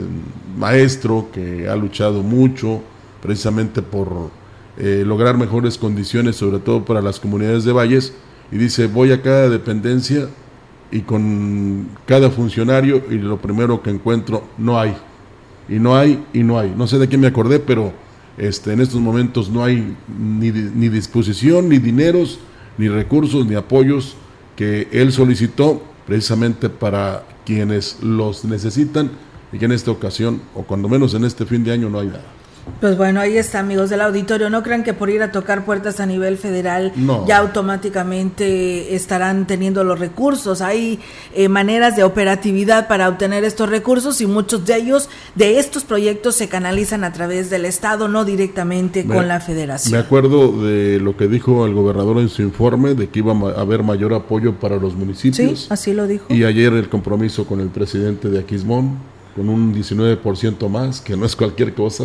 [0.59, 2.82] maestro que ha luchado mucho
[3.22, 4.30] precisamente por
[4.78, 8.12] eh, lograr mejores condiciones, sobre todo para las comunidades de valles,
[8.50, 10.28] y dice, voy a cada dependencia
[10.90, 14.94] y con cada funcionario y lo primero que encuentro, no hay,
[15.68, 16.72] y no hay, y no hay.
[16.76, 17.92] No sé de qué me acordé, pero
[18.38, 22.38] este, en estos momentos no hay ni, ni disposición, ni dineros,
[22.78, 24.16] ni recursos, ni apoyos
[24.56, 29.10] que él solicitó precisamente para quienes los necesitan
[29.52, 32.08] y que en esta ocasión, o cuando menos en este fin de año, no hay
[32.08, 32.24] nada.
[32.81, 34.50] Pues bueno, ahí está, amigos del auditorio.
[34.50, 36.92] No crean que por ir a tocar puertas a nivel federal
[37.26, 40.61] ya automáticamente estarán teniendo los recursos.
[40.61, 41.00] Hay
[41.35, 46.35] eh, maneras de operatividad para obtener estos recursos y muchos de ellos, de estos proyectos,
[46.35, 49.98] se canalizan a través del Estado, no directamente con la federación.
[49.98, 53.61] Me acuerdo de lo que dijo el gobernador en su informe, de que iba a
[53.61, 55.61] haber mayor apoyo para los municipios.
[55.61, 56.26] Sí, así lo dijo.
[56.29, 61.27] Y ayer el compromiso con el presidente de Aquismón con un 19% más, que no
[61.27, 62.05] es cualquier cosa,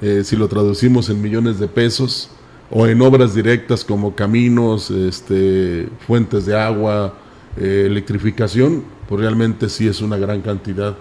[0.00, 2.30] eh, si lo traducimos en millones de pesos
[2.70, 7.14] o en obras directas como caminos, este, fuentes de agua,
[7.56, 10.96] eh, electrificación, pues realmente sí es una gran cantidad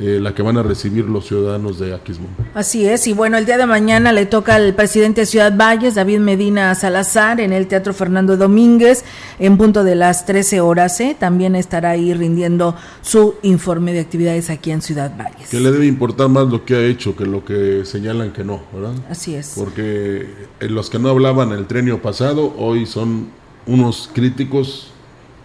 [0.00, 2.30] eh, la que van a recibir los ciudadanos de Aquismón.
[2.54, 5.96] Así es, y bueno, el día de mañana le toca al presidente de Ciudad Valles,
[5.96, 9.04] David Medina Salazar, en el Teatro Fernando Domínguez,
[9.38, 10.98] en punto de las 13 horas.
[11.00, 11.14] ¿eh?
[11.18, 15.50] También estará ahí rindiendo su informe de actividades aquí en Ciudad Valles.
[15.50, 18.62] Que le debe importar más lo que ha hecho que lo que señalan que no,
[18.72, 18.94] ¿verdad?
[19.10, 19.52] Así es.
[19.56, 20.26] Porque
[20.60, 23.28] los que no hablaban el trenio pasado, hoy son
[23.66, 24.91] unos críticos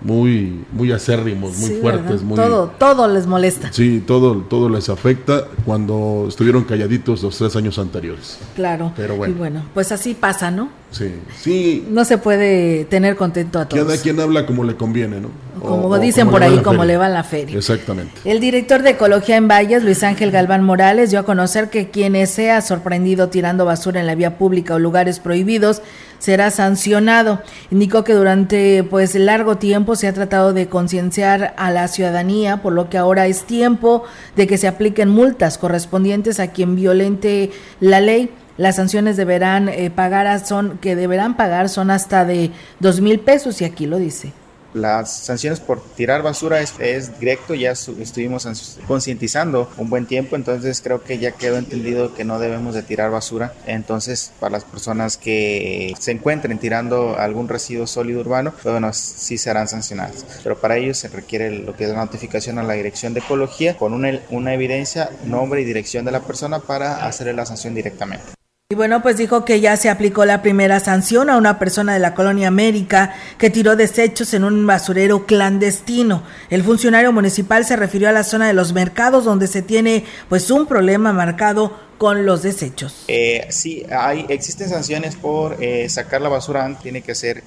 [0.02, 3.72] muy, muy acérrimos, muy fuertes, muy todo, todo les molesta.
[3.72, 8.38] Sí, todo, todo les afecta cuando estuvieron calladitos los tres años anteriores.
[8.56, 8.94] Claro.
[8.96, 9.34] Pero bueno.
[9.34, 10.70] Y bueno, pues así pasa, ¿no?
[10.92, 11.86] Sí, sí.
[11.90, 13.86] No se puede tener contento a todos.
[13.86, 15.30] Cada quien habla como le conviene, ¿no?
[15.60, 17.58] como dicen por ahí, como le va la feria.
[17.58, 18.14] Exactamente.
[18.26, 22.30] El director de Ecología en Valles, Luis Ángel Galván Morales, dio a conocer que quienes
[22.30, 25.82] sea sorprendido tirando basura en la vía pública o lugares prohibidos
[26.20, 27.42] será sancionado.
[27.72, 32.74] Indicó que durante pues largo tiempo se ha tratado de concienciar a la ciudadanía, por
[32.74, 34.04] lo que ahora es tiempo
[34.36, 38.32] de que se apliquen multas correspondientes a quien violente la ley.
[38.58, 43.62] Las sanciones deberán eh, pagar son que deberán pagar son hasta de dos mil pesos
[43.62, 44.34] y aquí lo dice.
[44.74, 48.48] Las sanciones por tirar basura es, directo, ya estuvimos
[48.88, 53.12] concientizando un buen tiempo, entonces creo que ya quedó entendido que no debemos de tirar
[53.12, 53.54] basura.
[53.66, 59.38] Entonces, para las personas que se encuentren tirando algún residuo sólido urbano, pues bueno, sí
[59.38, 60.26] serán sancionadas.
[60.44, 63.78] Pero para ello se requiere lo que es la notificación a la Dirección de Ecología
[63.78, 68.37] con una, una evidencia, nombre y dirección de la persona para hacerle la sanción directamente.
[68.70, 72.00] Y bueno, pues dijo que ya se aplicó la primera sanción a una persona de
[72.00, 76.24] la colonia América que tiró desechos en un basurero clandestino.
[76.50, 80.52] El funcionario municipal se refirió a la zona de los mercados donde se tiene pues
[80.52, 83.06] un problema marcado con los desechos.
[83.08, 87.44] Eh, sí, hay, existen sanciones por eh, sacar la basura, tiene que ser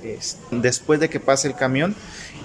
[0.50, 1.94] después de que pase el camión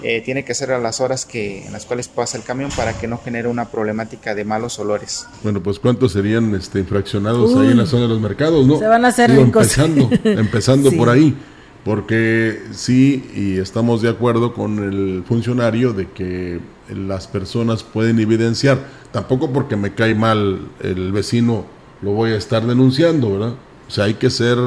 [0.02, 2.92] eh, tiene que ser a las horas que, en las cuales pasa el camión para
[2.92, 5.26] que no genere una problemática de malos olores.
[5.42, 8.66] Bueno, pues ¿cuántos serían este, infraccionados ahí en la zona de los mercados?
[8.66, 8.78] ¿no?
[8.78, 11.34] Se van a hacer Empezando, empezando por ahí,
[11.82, 16.60] porque sí, y estamos de acuerdo con el funcionario de que
[16.94, 18.78] las personas pueden evidenciar,
[19.12, 21.64] tampoco porque me cae mal el vecino
[22.02, 23.54] lo voy a estar denunciando, ¿verdad?
[23.88, 24.58] O sea, hay que ser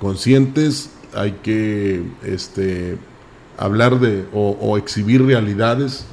[0.00, 2.96] conscientes, hay que este,
[3.58, 6.04] hablar de o, exhibir realidades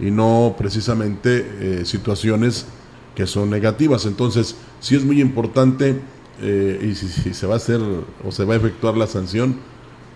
[0.00, 2.66] y no precisamente eh, situaciones
[3.14, 4.06] que son negativas.
[4.06, 6.00] Entonces, sí es muy importante
[6.40, 7.80] eh, y si, se va a hacer
[8.24, 9.56] o se va a efectuar la sanción,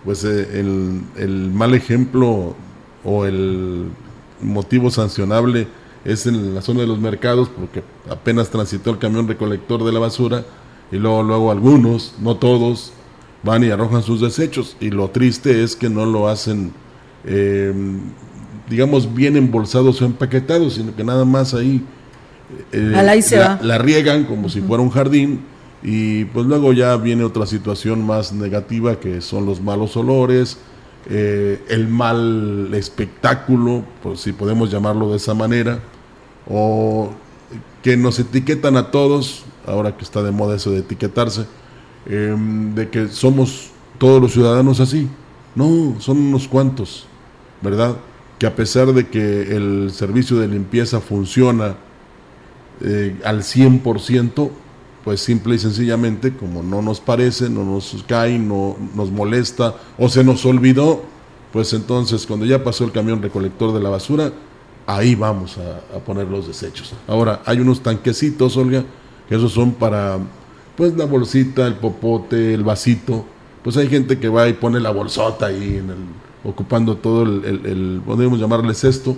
[0.05, 2.55] pues eh, el, el, mal ejemplo
[3.05, 3.87] o el
[4.41, 5.67] motivo sancionable
[6.05, 9.99] es en la zona de los mercados porque apenas transitó el camión recolector de la
[9.99, 10.45] basura
[10.93, 12.93] y luego, luego algunos, no todos,
[13.43, 14.77] van y arrojan sus desechos.
[14.81, 16.73] Y lo triste es que no lo hacen,
[17.25, 17.73] eh,
[18.69, 21.83] digamos, bien embolsados o empaquetados, sino que nada más ahí
[22.73, 25.41] eh, la, riegan como si fuera un jardín.
[25.83, 30.59] Y pues luego ya viene otra situación más negativa que son los malos olores,
[31.09, 35.81] eh, el mal espectáculo, pues si podemos llamarlo de esa manera,
[36.51, 37.11] o
[37.83, 41.47] que nos etiquetan a todos, ahora que está de moda eso de etiquetarse,
[42.07, 45.09] Em, de que somos todos los ciudadanos así.
[45.55, 47.07] No, son unos cuantos,
[47.61, 47.97] ¿verdad?
[48.39, 51.77] Que a pesar de que el servicio de limpieza funciona
[52.81, 54.51] eh, al 100%,
[55.05, 60.09] pues simple y sencillamente, como no nos parece, no nos cae, no nos molesta o
[60.09, 61.03] se nos olvidó,
[61.53, 64.33] pues entonces cuando ya pasó el camión recolector de la basura,
[64.87, 66.93] ahí vamos a, poner los desechos.
[67.07, 68.85] Ahora, hay unos tanquecitos, Olga,
[69.29, 70.19] que esos son para
[70.77, 73.25] pues la bolsita, el popote, el vasito,
[73.63, 75.99] pues hay gente que va y pone la bolsota ahí en el,
[76.45, 79.17] ocupando todo el, el, podemos llamarle cesto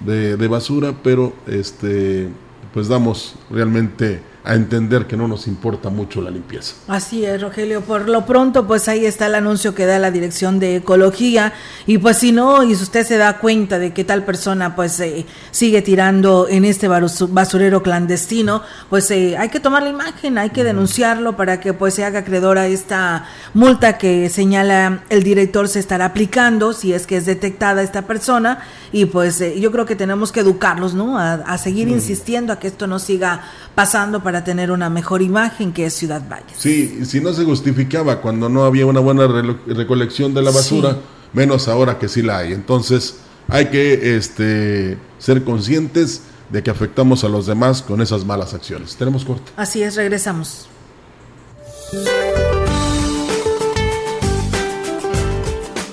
[0.00, 2.28] de, de, basura, pero este
[2.72, 6.76] pues damos realmente a entender que no nos importa mucho la limpieza.
[6.86, 7.80] Así es, Rogelio.
[7.80, 11.52] Por lo pronto, pues ahí está el anuncio que da la Dirección de Ecología.
[11.84, 15.00] Y pues si no, y si usted se da cuenta de que tal persona pues
[15.00, 20.50] eh, sigue tirando en este basurero clandestino, pues eh, hay que tomar la imagen, hay
[20.50, 25.80] que denunciarlo para que pues se haga acreedora esta multa que señala el director se
[25.80, 28.60] estará aplicando si es que es detectada esta persona.
[28.92, 31.18] Y pues eh, yo creo que tenemos que educarlos, ¿no?
[31.18, 33.42] A, seguir insistiendo a que esto no siga
[33.76, 36.56] pasando para tener una mejor imagen que es Ciudad Valles.
[36.56, 39.28] Sí, si no se justificaba cuando no había una buena
[39.66, 40.96] recolección de la basura,
[41.34, 42.54] menos ahora que sí la hay.
[42.54, 48.54] Entonces hay que este, ser conscientes de que afectamos a los demás con esas malas
[48.54, 48.96] acciones.
[48.96, 49.52] Tenemos corte.
[49.58, 50.68] Así es, regresamos.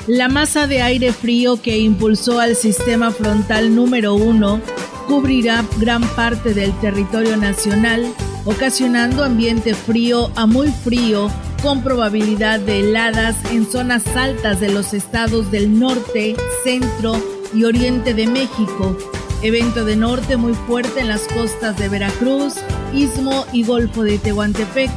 [0.08, 4.62] La masa de aire frío que impulsó al sistema frontal número uno
[5.08, 8.13] cubrirá gran parte del territorio nacional,
[8.46, 11.30] ocasionando ambiente frío a muy frío
[11.62, 17.22] con probabilidad de heladas en zonas altas de los estados del norte, centro
[17.54, 18.98] y oriente de México.
[19.42, 22.56] Evento de norte muy fuerte en las costas de Veracruz,
[22.94, 24.89] Istmo y Golfo de Tehuantepec,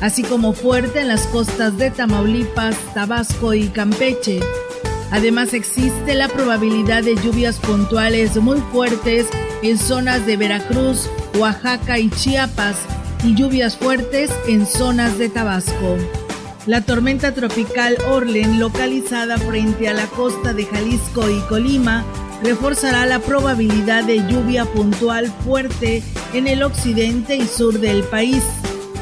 [0.00, 4.40] así como fuerte en las costas de Tamaulipas, Tabasco y Campeche.
[5.10, 9.26] Además existe la probabilidad de lluvias puntuales muy fuertes
[9.62, 12.76] en zonas de Veracruz, Oaxaca y Chiapas
[13.24, 15.96] y lluvias fuertes en zonas de Tabasco.
[16.66, 22.04] La tormenta tropical Orlen, localizada frente a la costa de Jalisco y Colima,
[22.42, 26.02] reforzará la probabilidad de lluvia puntual fuerte
[26.34, 28.42] en el occidente y sur del país.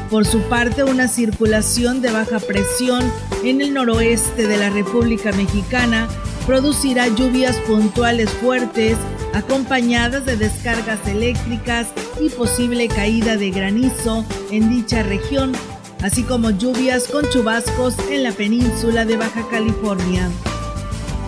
[0.09, 3.03] Por su parte, una circulación de baja presión
[3.43, 6.07] en el noroeste de la República Mexicana
[6.45, 8.97] producirá lluvias puntuales fuertes
[9.33, 11.87] acompañadas de descargas eléctricas
[12.21, 15.51] y posible caída de granizo en dicha región,
[16.01, 20.29] así como lluvias con chubascos en la península de Baja California.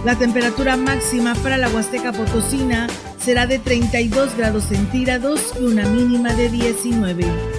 [0.05, 2.87] La temperatura máxima para la Huasteca Potosina
[3.19, 7.58] será de 32 grados centígrados y una mínima de 19.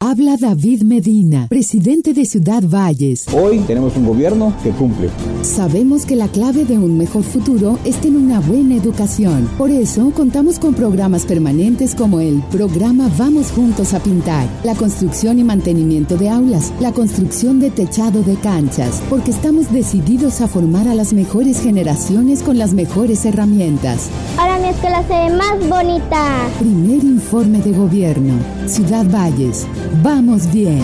[0.00, 3.26] Habla David Medina, presidente de Ciudad Valles.
[3.34, 5.10] Hoy tenemos un gobierno que cumple.
[5.42, 9.50] Sabemos que la clave de un mejor futuro está en una buena educación.
[9.58, 15.40] Por eso contamos con programas permanentes como el programa Vamos Juntos a Pintar, la construcción
[15.40, 20.86] y mantenimiento de aulas, la construcción de techado de canchas, porque estamos decididos a formar
[20.86, 24.08] a las mejores generaciones con las mejores herramientas.
[24.38, 26.48] Ahora mi escuela se ve más bonita.
[26.60, 28.34] Primer informe de gobierno.
[28.68, 29.66] Ciudad Valles.
[30.02, 30.82] Vamos bien.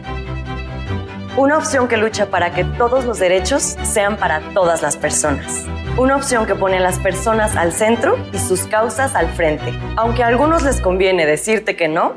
[1.37, 5.65] Una opción que lucha para que todos los derechos sean para todas las personas.
[5.97, 9.73] Una opción que pone a las personas al centro y sus causas al frente.
[9.95, 12.15] Aunque a algunos les conviene decirte que no,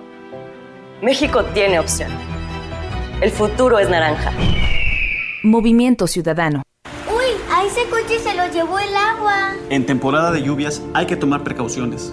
[1.00, 2.11] México tiene opción.
[3.20, 4.33] El futuro es naranja.
[5.44, 6.64] Movimiento Ciudadano.
[7.07, 9.53] Uy, a ese coche se lo llevó el agua.
[9.70, 12.12] En temporada de lluvias hay que tomar precauciones.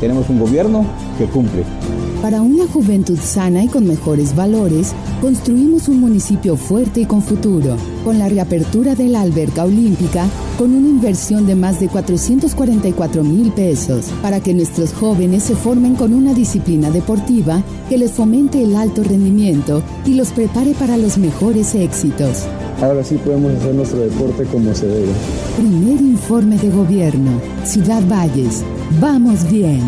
[0.00, 0.84] tenemos un gobierno
[1.18, 1.64] que cumple.
[2.22, 7.76] Para una juventud sana y con mejores valores, construimos un municipio fuerte y con futuro.
[8.04, 10.26] Con la reapertura de la alberca olímpica,
[10.58, 15.94] con una inversión de más de 444 mil pesos, para que nuestros jóvenes se formen
[15.94, 21.18] con una disciplina deportiva que les fomente el alto rendimiento y los prepare para los
[21.18, 22.46] mejores éxitos.
[22.80, 25.12] Ahora sí podemos hacer nuestro deporte como se debe.
[25.56, 27.40] Primer informe de gobierno.
[27.64, 28.64] Ciudad Valles.
[29.00, 29.82] Vamos bien.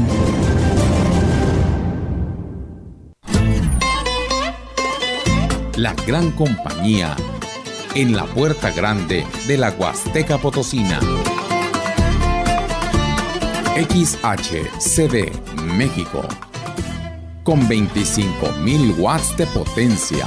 [5.77, 7.15] La gran compañía
[7.95, 10.99] en la puerta grande de la Huasteca Potosina.
[13.77, 15.31] XHCD
[15.77, 16.23] México.
[17.45, 20.27] Con 25.000 watts de potencia.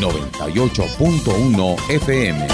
[0.00, 2.46] 98.1 FM.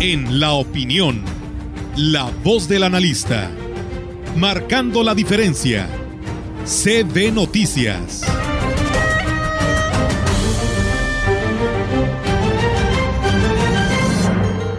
[0.00, 1.22] En la opinión,
[1.96, 3.50] la voz del analista,
[4.36, 5.88] marcando la diferencia.
[6.66, 8.35] CB Noticias.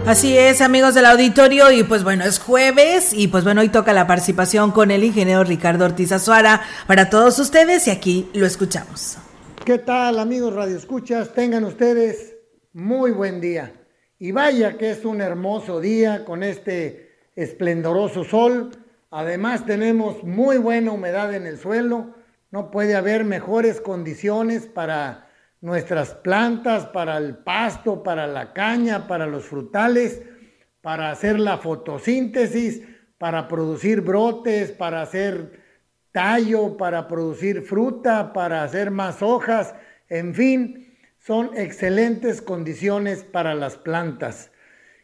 [0.07, 3.91] Así es, amigos del auditorio, y pues bueno, es jueves, y pues bueno, hoy toca
[3.91, 9.17] la participación con el ingeniero Ricardo Ortiz Azuara para todos ustedes, y aquí lo escuchamos.
[9.65, 11.33] ¿Qué tal, amigos Radio Escuchas?
[11.33, 12.37] Tengan ustedes
[12.71, 13.73] muy buen día.
[14.17, 18.71] Y vaya que es un hermoso día con este esplendoroso sol.
[19.11, 22.15] Además tenemos muy buena humedad en el suelo.
[22.49, 25.26] No puede haber mejores condiciones para
[25.61, 30.21] nuestras plantas, para el pasto, para la caña, para los frutales,
[30.81, 32.81] para hacer la fotosíntesis,
[33.17, 35.59] para producir brotes, para hacer
[36.11, 39.75] tallo, para producir fruta, para hacer más hojas,
[40.09, 44.51] en fin, son excelentes condiciones para las plantas.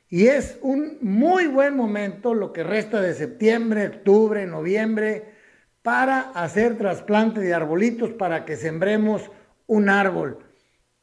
[0.10, 5.34] Y es un muy buen momento, lo que resta de septiembre, octubre, noviembre,
[5.82, 9.30] para hacer trasplante de arbolitos, para que sembremos
[9.74, 10.38] un árbol.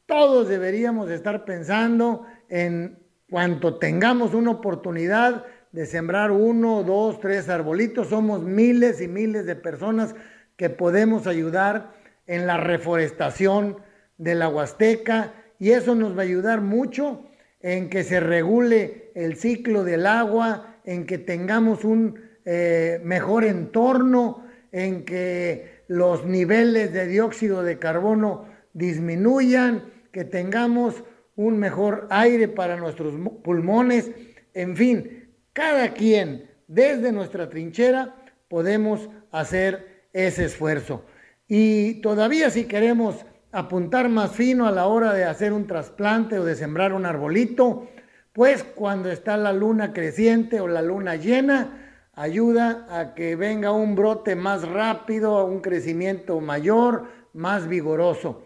[0.05, 2.99] Todos deberíamos estar pensando en
[3.29, 8.07] cuanto tengamos una oportunidad de sembrar uno, dos, tres arbolitos.
[8.07, 10.15] Somos miles y miles de personas
[10.55, 11.91] que podemos ayudar
[12.27, 13.77] en la reforestación
[14.17, 17.25] de la Huasteca y eso nos va a ayudar mucho
[17.59, 24.45] en que se regule el ciclo del agua, en que tengamos un eh, mejor entorno,
[24.71, 31.03] en que los niveles de dióxido de carbono disminuyan, que tengamos
[31.35, 33.13] un mejor aire para nuestros
[33.43, 34.11] pulmones,
[34.53, 38.15] en fin, cada quien desde nuestra trinchera
[38.47, 41.05] podemos hacer ese esfuerzo.
[41.47, 46.45] Y todavía si queremos apuntar más fino a la hora de hacer un trasplante o
[46.45, 47.89] de sembrar un arbolito,
[48.33, 51.81] pues cuando está la luna creciente o la luna llena,
[52.13, 58.45] ayuda a que venga un brote más rápido, un crecimiento mayor, más vigoroso.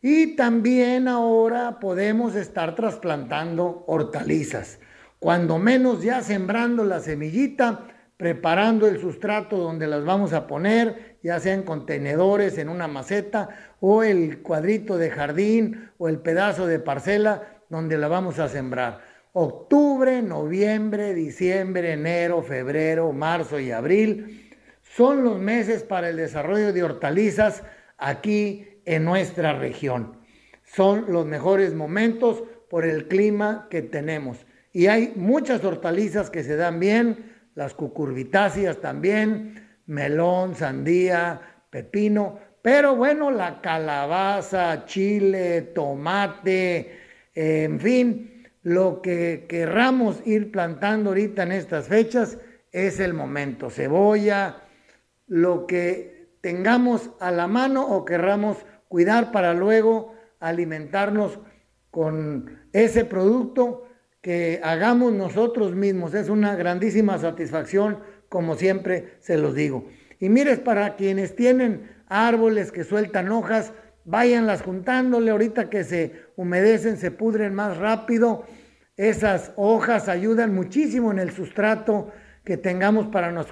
[0.00, 4.78] Y también ahora podemos estar trasplantando hortalizas.
[5.18, 7.86] Cuando menos ya sembrando la semillita,
[8.16, 13.48] preparando el sustrato donde las vamos a poner, ya sea en contenedores, en una maceta,
[13.80, 19.00] o el cuadrito de jardín, o el pedazo de parcela donde la vamos a sembrar.
[19.32, 24.48] Octubre, noviembre, diciembre, enero, febrero, marzo y abril
[24.82, 27.62] son los meses para el desarrollo de hortalizas
[27.98, 30.16] aquí en nuestra región.
[30.64, 34.46] Son los mejores momentos por el clima que tenemos.
[34.72, 42.96] Y hay muchas hortalizas que se dan bien, las cucurbitáceas también, melón, sandía, pepino, pero
[42.96, 46.98] bueno, la calabaza, chile, tomate,
[47.34, 52.38] en fin, lo que querramos ir plantando ahorita en estas fechas
[52.72, 53.68] es el momento.
[53.68, 54.62] Cebolla,
[55.26, 61.38] lo que tengamos a la mano o querramos cuidar para luego alimentarnos
[61.90, 63.86] con ese producto
[64.20, 66.14] que hagamos nosotros mismos.
[66.14, 69.86] Es una grandísima satisfacción, como siempre se los digo.
[70.20, 73.72] Y mires, para quienes tienen árboles que sueltan hojas,
[74.04, 78.44] váyanlas juntándole, ahorita que se humedecen, se pudren más rápido.
[78.96, 82.10] Esas hojas ayudan muchísimo en el sustrato
[82.44, 83.44] que tengamos para,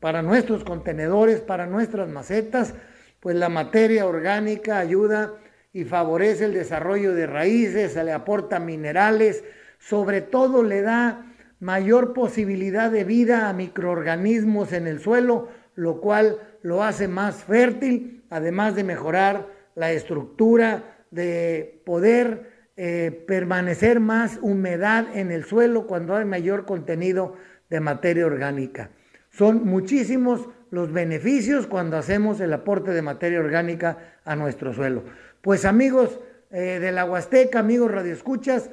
[0.00, 2.74] para nuestros contenedores, para nuestras macetas,
[3.22, 5.34] pues la materia orgánica ayuda
[5.72, 9.44] y favorece el desarrollo de raíces, se le aporta minerales,
[9.78, 16.40] sobre todo le da mayor posibilidad de vida a microorganismos en el suelo, lo cual
[16.62, 19.46] lo hace más fértil, además de mejorar
[19.76, 27.36] la estructura, de poder eh, permanecer más humedad en el suelo cuando hay mayor contenido
[27.70, 28.90] de materia orgánica.
[29.30, 35.04] Son muchísimos los beneficios cuando hacemos el aporte de materia orgánica a nuestro suelo.
[35.42, 36.18] Pues amigos
[36.50, 38.70] eh, de la Huasteca, amigos radioescuchas,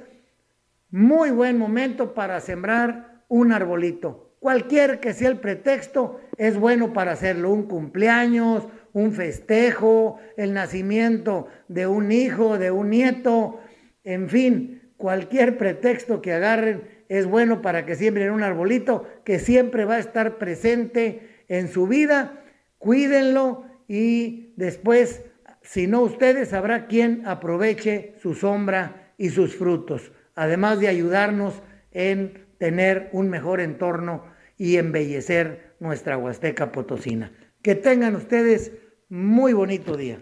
[0.91, 4.33] muy buen momento para sembrar un arbolito.
[4.39, 7.51] Cualquier que sea el pretexto, es bueno para hacerlo.
[7.51, 13.59] Un cumpleaños, un festejo, el nacimiento de un hijo, de un nieto,
[14.05, 19.83] en fin, cualquier pretexto que agarren es bueno para que siembren un arbolito que siempre
[19.83, 22.43] va a estar presente en su vida.
[22.77, 25.23] Cuídenlo y después
[25.61, 32.47] si no ustedes, habrá quien aproveche su sombra y sus frutos, además de ayudarnos en
[32.57, 34.25] tener un mejor entorno
[34.57, 37.31] y embellecer nuestra Huasteca Potosina.
[37.61, 38.71] Que tengan ustedes
[39.09, 40.19] muy bonito día.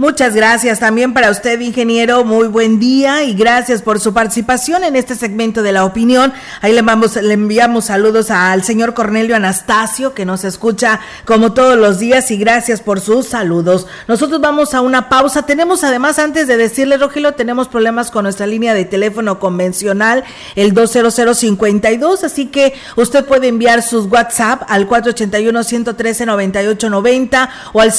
[0.00, 2.24] Muchas gracias también para usted, ingeniero.
[2.24, 6.32] Muy buen día y gracias por su participación en este segmento de la opinión.
[6.62, 11.76] Ahí le, vamos, le enviamos saludos al señor Cornelio Anastasio, que nos escucha como todos
[11.76, 13.86] los días, y gracias por sus saludos.
[14.08, 15.42] Nosotros vamos a una pausa.
[15.42, 20.24] Tenemos además, antes de decirle, Rogelio, tenemos problemas con nuestra línea de teléfono convencional,
[20.56, 27.92] el 20052, así que usted puede enviar sus WhatsApp al 481-113-9890 o al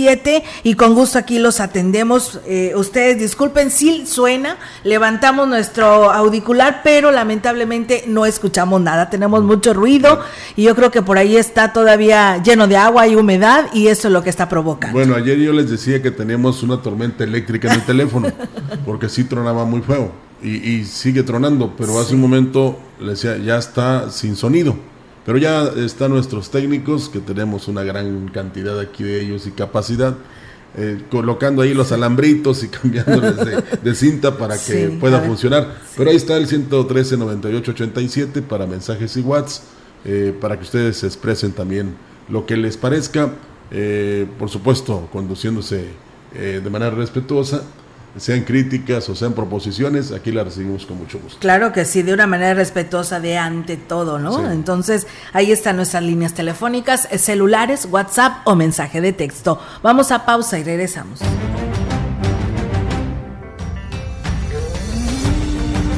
[0.00, 2.40] 113-9887 y con gusto aquí los atendemos.
[2.46, 9.10] Eh, ustedes disculpen si suena, levantamos nuestro auricular, pero lamentablemente no escuchamos nada.
[9.10, 10.20] Tenemos mucho ruido
[10.56, 14.08] y yo creo que por ahí está todavía lleno de agua y humedad y eso
[14.08, 14.98] es lo que está provocando.
[14.98, 18.28] Bueno, ayer yo les decía que teníamos una tormenta eléctrica en el teléfono
[18.84, 23.58] porque sí tronaba muy feo y, sigue tronando, pero hace un momento le decía ya
[23.58, 24.76] está sin sonido.
[25.24, 30.16] Pero ya están nuestros técnicos, que tenemos una gran cantidad aquí de ellos y capacidad,
[30.76, 33.36] eh, colocando ahí los alambritos y cambiándoles
[33.82, 35.74] de, cinta para que pueda funcionar.
[35.96, 39.64] Pero ahí está el 113 98 87 para mensajes y WhatsApp,
[40.04, 41.94] eh, para que ustedes se expresen también
[42.28, 43.32] lo que les parezca,
[43.70, 47.64] eh, por supuesto, conduciéndose de manera respetuosa
[48.16, 51.38] sean críticas o sean proposiciones, aquí las recibimos con mucho gusto.
[51.40, 54.50] Claro que sí, de una manera respetuosa de ante todo, ¿no?
[54.50, 59.60] Entonces, ahí están nuestras líneas telefónicas, eh, celulares, WhatsApp o mensaje de texto.
[59.82, 61.20] Vamos a pausa y regresamos.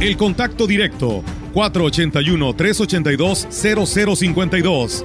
[0.01, 5.05] El contacto directo 481 382 0052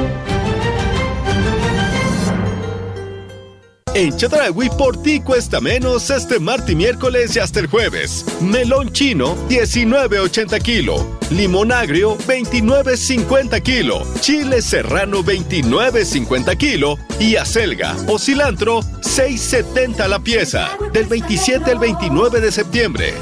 [3.93, 8.25] En Chedragui por ti cuesta menos este martes y miércoles y hasta el jueves.
[8.39, 11.05] Melón chino 19.80 kilo.
[11.29, 14.03] Limón agrio 29.50 kilo.
[14.21, 16.97] Chile serrano 29.50 kilo.
[17.19, 20.69] Y acelga o cilantro 6.70 la pieza.
[20.93, 23.13] Del 27 al 29 de septiembre.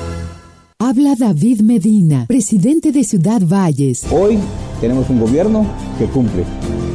[0.77, 4.05] Habla David Medina, presidente de Ciudad Valles.
[4.11, 4.37] Hoy
[4.79, 5.65] tenemos un gobierno
[5.97, 6.45] que cumple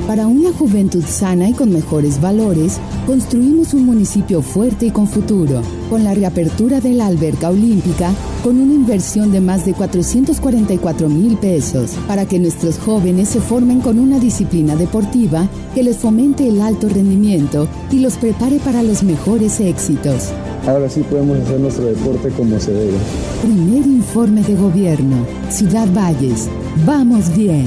[0.07, 5.63] para una juventud sana y con mejores valores, construimos un municipio fuerte y con futuro.
[5.89, 11.39] Con la reapertura de la alberca olímpica, con una inversión de más de 444 mil
[11.39, 16.61] pesos, para que nuestros jóvenes se formen con una disciplina deportiva que les fomente el
[16.61, 20.31] alto rendimiento y los prepare para los mejores éxitos.
[20.67, 22.99] Ahora sí podemos hacer nuestro deporte como se debe.
[23.43, 25.27] Primer informe de gobierno.
[25.51, 26.49] Ciudad Valles.
[26.87, 27.67] Vamos bien.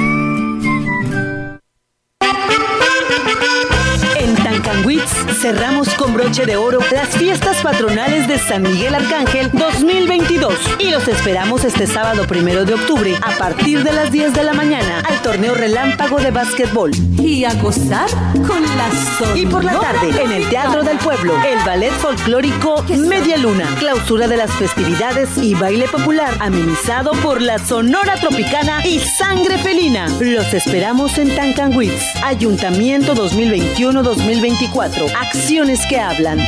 [4.99, 11.07] Cerramos con broche de oro las fiestas patronales de San Miguel Arcángel 2022 y los
[11.07, 15.21] esperamos este sábado primero de octubre a partir de las 10 de la mañana al
[15.21, 16.91] torneo relámpago de básquetbol.
[17.19, 18.09] Y a gozar
[18.47, 23.37] con las Y por la tarde, en el Teatro del Pueblo, el ballet folclórico Media
[23.37, 29.57] Luna, clausura de las festividades y baile popular, amenizado por la Sonora Tropicana y Sangre
[29.57, 30.07] Felina.
[30.19, 36.39] Los esperamos en Tancanwitz, Ayuntamiento 2021-2024 acciones que hablan.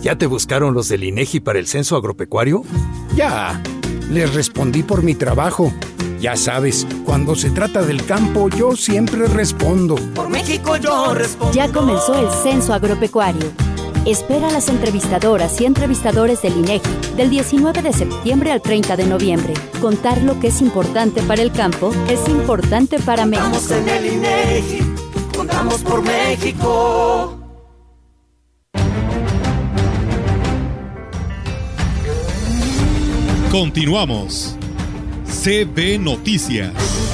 [0.00, 2.62] ¿Ya te buscaron los del INEGI para el censo agropecuario?
[3.14, 3.60] Ya.
[4.10, 5.72] Les respondí por mi trabajo.
[6.20, 9.96] Ya sabes, cuando se trata del campo, yo siempre respondo.
[10.14, 11.54] Por México yo respondo.
[11.54, 13.50] Ya comenzó el censo agropecuario.
[14.06, 19.06] Espera a las entrevistadoras y entrevistadores del INEGI del 19 de septiembre al 30 de
[19.06, 19.54] noviembre.
[19.80, 23.48] Contar lo que es importante para el campo es importante para México.
[23.50, 24.85] Vamos en el INEGI
[25.76, 27.38] contamos por México.
[33.50, 34.56] Continuamos.
[35.24, 37.05] CB Noticias.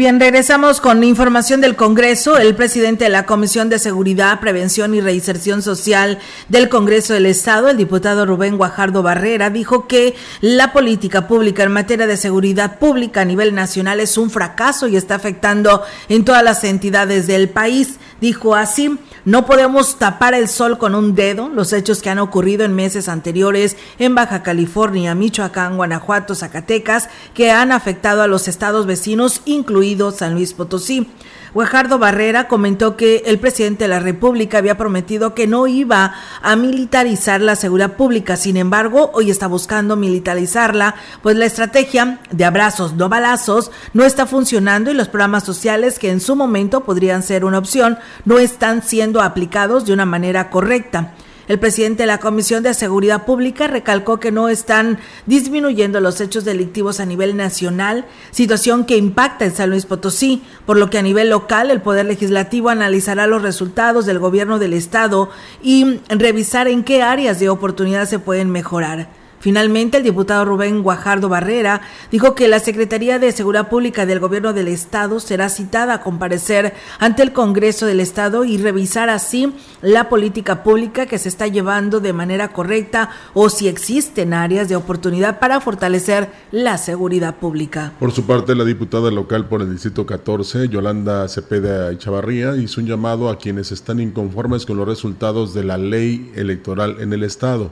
[0.00, 2.38] Bien, regresamos con información del Congreso.
[2.38, 7.68] El presidente de la Comisión de Seguridad, Prevención y Reinserción Social del Congreso del Estado,
[7.68, 13.20] el diputado Rubén Guajardo Barrera, dijo que la política pública en materia de seguridad pública
[13.20, 17.98] a nivel nacional es un fracaso y está afectando en todas las entidades del país.
[18.22, 21.48] Dijo así, no podemos tapar el sol con un dedo.
[21.48, 27.50] Los hechos que han ocurrido en meses anteriores en Baja California, Michoacán, Guanajuato, Zacatecas, que
[27.50, 31.08] han afectado a los estados vecinos, incluido San Luis Potosí.
[31.52, 36.54] Guajardo Barrera comentó que el presidente de la República había prometido que no iba a
[36.54, 38.36] militarizar la seguridad pública.
[38.36, 44.26] Sin embargo, hoy está buscando militarizarla, pues la estrategia de abrazos, no balazos, no está
[44.26, 48.82] funcionando y los programas sociales que en su momento podrían ser una opción no están
[48.84, 51.14] siendo aplicados de una manera correcta.
[51.50, 56.44] El presidente de la Comisión de Seguridad Pública recalcó que no están disminuyendo los hechos
[56.44, 61.02] delictivos a nivel nacional, situación que impacta en San Luis Potosí, por lo que a
[61.02, 65.28] nivel local el Poder Legislativo analizará los resultados del gobierno del Estado
[65.60, 69.19] y revisar en qué áreas de oportunidad se pueden mejorar.
[69.40, 71.80] Finalmente, el diputado Rubén Guajardo Barrera
[72.12, 76.74] dijo que la Secretaría de Seguridad Pública del Gobierno del Estado será citada a comparecer
[76.98, 82.00] ante el Congreso del Estado y revisar así la política pública que se está llevando
[82.00, 87.94] de manera correcta o si existen áreas de oportunidad para fortalecer la seguridad pública.
[87.98, 92.86] Por su parte, la diputada local por el Distrito 14, Yolanda Cepeda Echavarría, hizo un
[92.86, 97.70] llamado a quienes están inconformes con los resultados de la ley electoral en el Estado.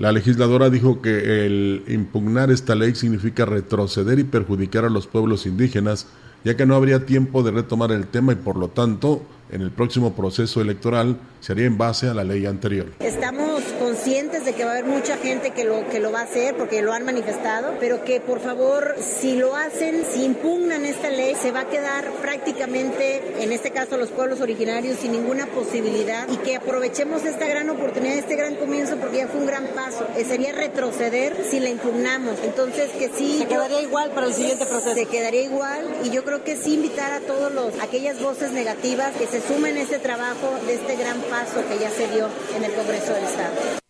[0.00, 5.44] La legisladora dijo que el impugnar esta ley significa retroceder y perjudicar a los pueblos
[5.44, 6.06] indígenas,
[6.42, 9.20] ya que no habría tiempo de retomar el tema y por lo tanto
[9.52, 12.86] en el próximo proceso electoral se haría en base a la ley anterior.
[13.00, 16.24] Estamos conscientes de que va a haber mucha gente que lo, que lo va a
[16.24, 21.10] hacer porque lo han manifestado, pero que por favor, si lo hacen, si impugnan esta
[21.10, 26.28] ley, se va a quedar prácticamente, en este caso los pueblos originarios, sin ninguna posibilidad
[26.28, 30.06] y que aprovechemos esta gran oportunidad, este gran comienzo, porque ya fue un gran paso.
[30.16, 32.38] Eh, sería retroceder si la impugnamos.
[32.44, 33.38] Entonces, que sí.
[33.38, 34.94] Se quedaría igual para el siguiente proceso.
[34.94, 39.14] Se quedaría igual y yo creo que sí invitar a todos los, aquellas voces negativas
[39.16, 39.70] que se sumen
[40.02, 43.80] trabajo de este gran paso que ya se dio en el Congreso Estado.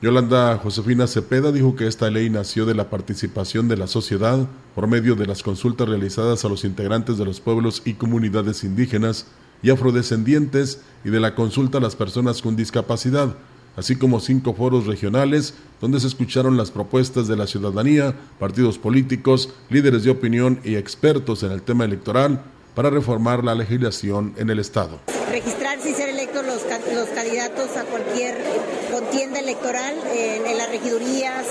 [0.00, 4.88] Yolanda Josefina Cepeda dijo que esta ley nació de la participación de la sociedad por
[4.88, 9.26] medio de las consultas realizadas a los integrantes de los pueblos y comunidades indígenas
[9.62, 13.36] y afrodescendientes y de la consulta a las personas con discapacidad,
[13.76, 19.50] así como cinco foros regionales donde se escucharon las propuestas de la ciudadanía, partidos políticos,
[19.70, 22.42] líderes de opinión y expertos en el tema electoral
[22.74, 24.98] para reformar la legislación en el Estado.
[25.30, 28.36] Registrarse y ser electo todos los, los candidatos a cualquier
[28.90, 31.46] contienda electoral en, las regidurías,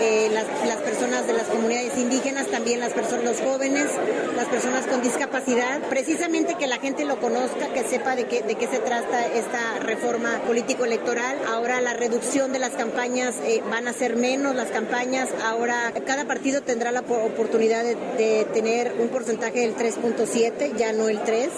[0.00, 3.86] eh, las, personas de las comunidades indígenas, también las personas, los jóvenes,
[4.36, 8.54] las personas con discapacidad, precisamente que la gente lo conozca, que sepa de qué, de
[8.54, 11.38] qué se trata esta reforma político-electoral.
[11.48, 16.26] Ahora la reducción de las campañas eh, van a ser menos las campañas, ahora cada
[16.26, 21.50] partido tendrá la oportunidad de, de tener un porcentaje del 3.7, ya no el 3.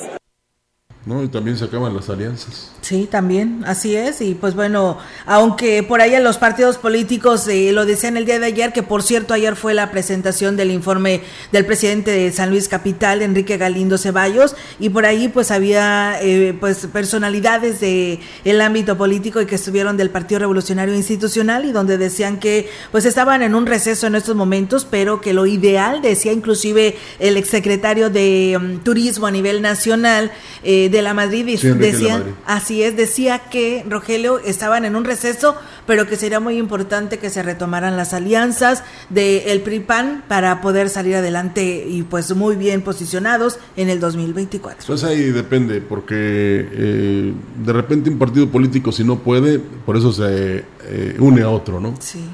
[1.08, 1.22] ¿No?
[1.22, 2.70] Y también se acaban las alianzas.
[2.82, 4.20] Sí, también, así es.
[4.20, 8.46] Y pues bueno, aunque por ahí los partidos políticos eh, lo decían el día de
[8.46, 12.68] ayer, que por cierto ayer fue la presentación del informe del presidente de San Luis
[12.68, 18.98] Capital, Enrique Galindo Ceballos, y por ahí pues había eh, pues personalidades de el ámbito
[18.98, 23.54] político y que estuvieron del Partido Revolucionario Institucional y donde decían que pues estaban en
[23.54, 28.78] un receso en estos momentos, pero que lo ideal, decía inclusive el exsecretario de mm,
[28.84, 30.32] Turismo a nivel nacional,
[30.62, 31.46] eh, de de la Madrid
[31.78, 35.54] decían, así es, decía que Rogelio estaban en un receso,
[35.86, 40.90] pero que sería muy importante que se retomaran las alianzas del el PRI-PAN para poder
[40.90, 44.86] salir adelante y pues muy bien posicionados en el 2024.
[44.86, 47.32] Pues ahí depende, porque eh,
[47.64, 51.78] de repente un partido político si no puede, por eso se eh, une a otro,
[51.78, 51.94] ¿no?
[52.00, 52.24] Sí.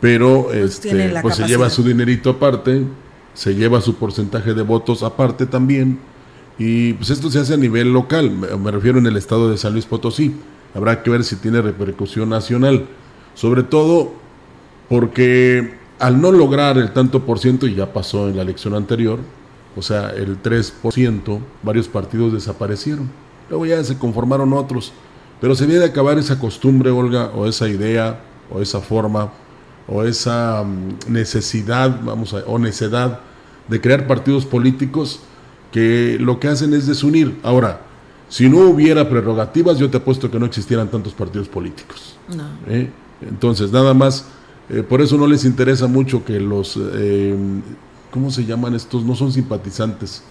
[0.00, 2.84] Pero pues, este, pues se lleva su dinerito aparte,
[3.34, 5.98] se lleva su porcentaje de votos aparte también
[6.58, 9.72] y pues esto se hace a nivel local, me, refiero en el estado de San
[9.72, 10.34] Luis Potosí.
[10.74, 12.86] Habrá que ver si tiene repercusión nacional.
[13.34, 14.12] Sobre todo
[14.88, 19.18] porque al no lograr el tanto por ciento, y ya pasó en la elección anterior,
[19.76, 23.10] o sea, el 3%, varios partidos desaparecieron.
[23.48, 24.92] Luego ya se conformaron otros.
[25.40, 29.32] Pero se viene a acabar esa costumbre, Olga, o esa idea, o esa forma,
[29.88, 33.20] o esa mm, necesidad, vamos a, o necedad
[33.68, 35.20] de crear partidos políticos
[35.74, 37.36] que lo que hacen es desunir.
[37.42, 37.80] Ahora,
[38.28, 42.16] si no hubiera prerrogativas, yo te apuesto que no existieran tantos partidos políticos.
[42.68, 42.88] ¿Eh?
[43.20, 44.24] Entonces, nada más,
[44.70, 47.34] eh, por eso no les interesa mucho que los, eh,
[48.12, 49.02] ¿cómo se llaman estos?
[49.02, 50.22] No son simpatizantes,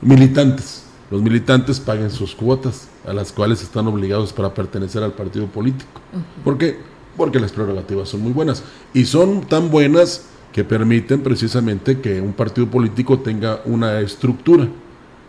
[0.00, 0.84] militantes.
[1.10, 6.00] Los militantes paguen sus cuotas, a las cuales están obligados para pertenecer al partido político.
[6.44, 6.78] ¿Por qué?
[7.16, 8.62] Porque las prerrogativas son muy buenas.
[8.92, 14.68] Y son tan buenas que permiten precisamente que un partido político tenga una estructura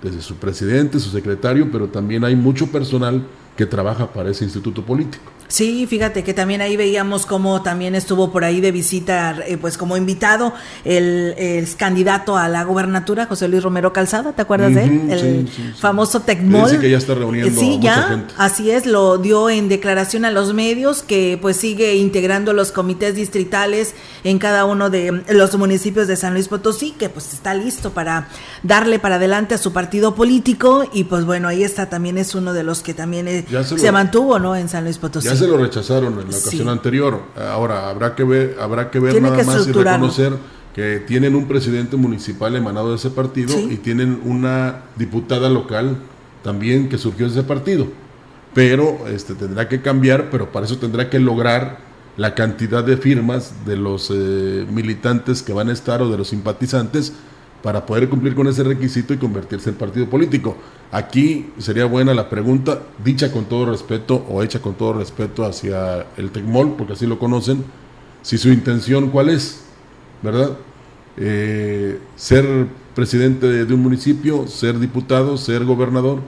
[0.06, 3.24] desde su presidente, su secretario, pero también hay mucho personal
[3.56, 5.32] que trabaja para ese instituto político.
[5.48, 9.78] Sí, fíjate que también ahí veíamos cómo también estuvo por ahí de visita, eh, pues
[9.78, 10.54] como invitado,
[10.84, 15.12] el, candidato a la gobernatura, José Luis Romero Calzada, ¿te acuerdas de él?
[15.12, 15.48] El
[15.78, 16.70] famoso Tecmol.
[16.70, 20.54] Dice que ya está reuniendo sí, ya, así es, lo dio en declaración a los
[20.54, 23.94] medios, que pues sigue integrando los comités distritales
[24.24, 28.30] en cada uno de los municipios de San Luis Potosí, que pues está listo para
[28.64, 32.54] darle para adelante a su partido político y pues bueno, ahí está, también es uno
[32.54, 34.56] de los que también eh, se, mantuvo, ¿no?
[34.56, 37.22] En San Luis Potosí se lo rechazaron en la ocasión anterior.
[37.36, 40.34] Ahora habrá que ver, habrá que ver nada más y reconocer
[40.74, 45.98] que tienen un presidente municipal emanado de ese partido y tienen una diputada local
[46.44, 47.88] también que surgió de ese partido.
[48.54, 51.80] Pero este tendrá que cambiar, pero para eso tendrá que lograr
[52.18, 56.30] la cantidad de firmas de los eh, militantes que van a estar o de los
[56.30, 57.14] simpatizantes
[57.66, 60.56] para poder cumplir con ese requisito y convertirse en partido político.
[60.92, 66.06] Aquí sería buena la pregunta, dicha con todo respeto o hecha con todo respeto hacia
[66.16, 67.66] el TECMOL, porque así lo conocen,
[68.22, 69.62] si su intención cuál es,
[70.22, 70.52] ¿verdad?
[71.18, 76.20] Eh, ser presidente de, un municipio, ser diputado, ser gobernador,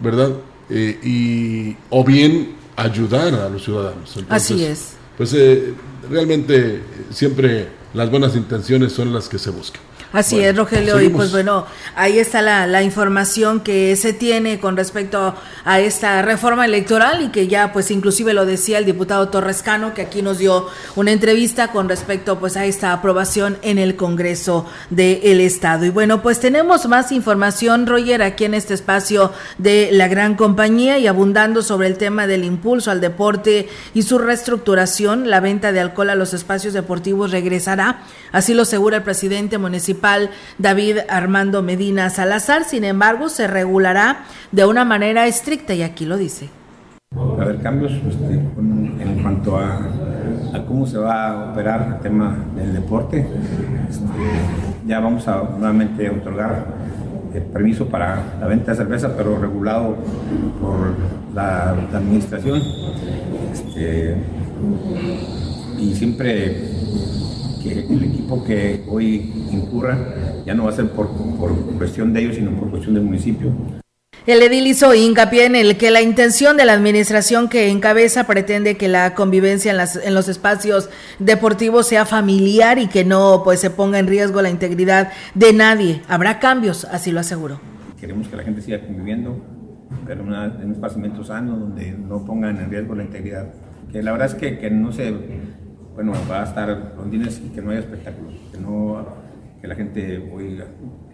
[0.00, 0.32] ¿verdad?
[0.68, 4.18] Eh, y, o bien ayudar a los ciudadanos.
[4.28, 4.94] así es.
[5.16, 5.74] Pues eh,
[6.10, 9.89] realmente siempre las buenas intenciones son las que se buscan.
[10.12, 14.76] Así es, Rogelio, y pues bueno, ahí está la, la, información que se tiene con
[14.76, 19.94] respecto a esta reforma electoral y que ya pues inclusive lo decía el diputado Torrescano,
[19.94, 24.66] que aquí nos dio una entrevista con respecto pues a esta aprobación en el Congreso
[24.90, 25.84] del Estado.
[25.84, 30.98] Y bueno, pues tenemos más información, Roger, aquí en este espacio de la gran compañía
[30.98, 35.78] y abundando sobre el tema del impulso al deporte y su reestructuración, la venta de
[35.78, 38.02] alcohol a los espacios deportivos regresará,
[38.32, 39.99] así lo asegura el presidente municipal
[40.58, 42.64] David Armando Medina Salazar.
[42.64, 46.48] Sin embargo, se regulará de una manera estricta y aquí lo dice.
[47.16, 49.80] A haber cambios este, en cuanto a,
[50.66, 53.26] cómo se va a operar el tema del deporte.
[53.88, 54.04] Este,
[54.86, 56.66] ya vamos a nuevamente otorgar
[57.34, 59.96] el permiso para la venta de cerveza, pero regulado
[60.60, 60.94] por
[61.34, 62.60] la, administración.
[63.52, 64.16] Este,
[65.78, 66.70] y siempre
[67.62, 69.98] que el equipo que hoy incurra
[70.46, 71.08] ya no va a ser por,
[71.38, 73.52] por cuestión de ellos, sino por cuestión del municipio.
[74.26, 78.76] El edil hizo hincapié en el que la intención de la administración que encabeza pretende
[78.76, 83.60] que la convivencia en, las, en los espacios deportivos sea familiar y que no pues
[83.60, 86.02] se ponga en riesgo la integridad de nadie.
[86.06, 87.60] Habrá cambios, así lo aseguró.
[87.98, 89.42] Queremos que la gente siga conviviendo,
[90.06, 93.54] pero en un espacio sano donde no pongan en riesgo la integridad.
[93.90, 95.14] Que la verdad es que, que no se,
[95.94, 99.06] bueno, va a estar rondines y que no haya espectáculos, que no,
[99.60, 100.30] que la gente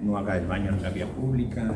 [0.01, 1.73] no haga el baño en la vía pública,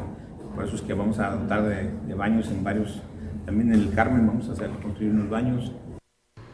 [0.54, 3.00] por eso es que vamos a dotar de, baños en varios,
[3.46, 5.72] también en el Carmen vamos a hacer construir unos baños.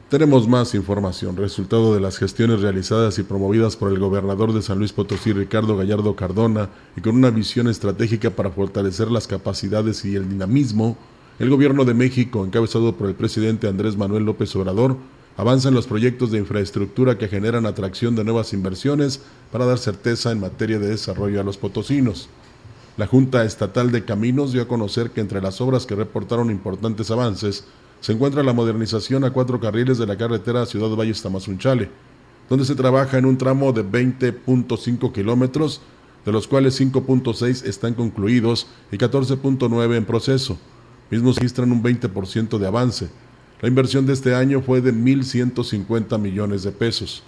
[0.08, 4.78] Tenemos más información, resultado de las gestiones realizadas y promovidas por el gobernador de San
[4.78, 10.14] Luis Potosí, Ricardo Gallardo Cardona, y con una visión estratégica para fortalecer las capacidades y
[10.14, 10.96] el dinamismo,
[11.40, 14.96] el gobierno de México, encabezado por el presidente Andrés Manuel López Obrador,
[15.36, 19.20] avanza en los proyectos de infraestructura que generan atracción de nuevas inversiones
[19.52, 22.28] para dar certeza en materia de desarrollo a los potosinos.
[22.96, 27.10] La Junta Estatal de Caminos dio a conocer que entre las obras que reportaron importantes
[27.10, 27.64] avances
[28.00, 31.90] se encuentra la modernización a cuatro carriles de la carretera Ciudad Valles Tamazunchale,
[32.48, 35.82] donde se trabaja en un tramo de 20.5 kilómetros,
[36.24, 40.58] de los cuales 5.6 están concluidos y 14.9 en proceso.
[41.10, 43.08] Mismos registran un 20% de avance.
[43.62, 47.22] La inversión de este año fue de 1.150 millones de pesos.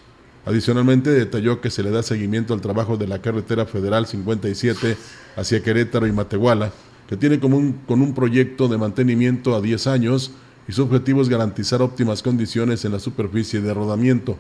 [0.44, 4.96] Adicionalmente, detalló que se le da seguimiento al trabajo de la carretera federal 57
[5.36, 6.70] hacia Querétaro y Matehuala,
[7.08, 10.32] que tiene como un, con un proyecto de mantenimiento a 10 años
[10.68, 14.36] y su objetivo es garantizar óptimas condiciones en la superficie de rodamiento.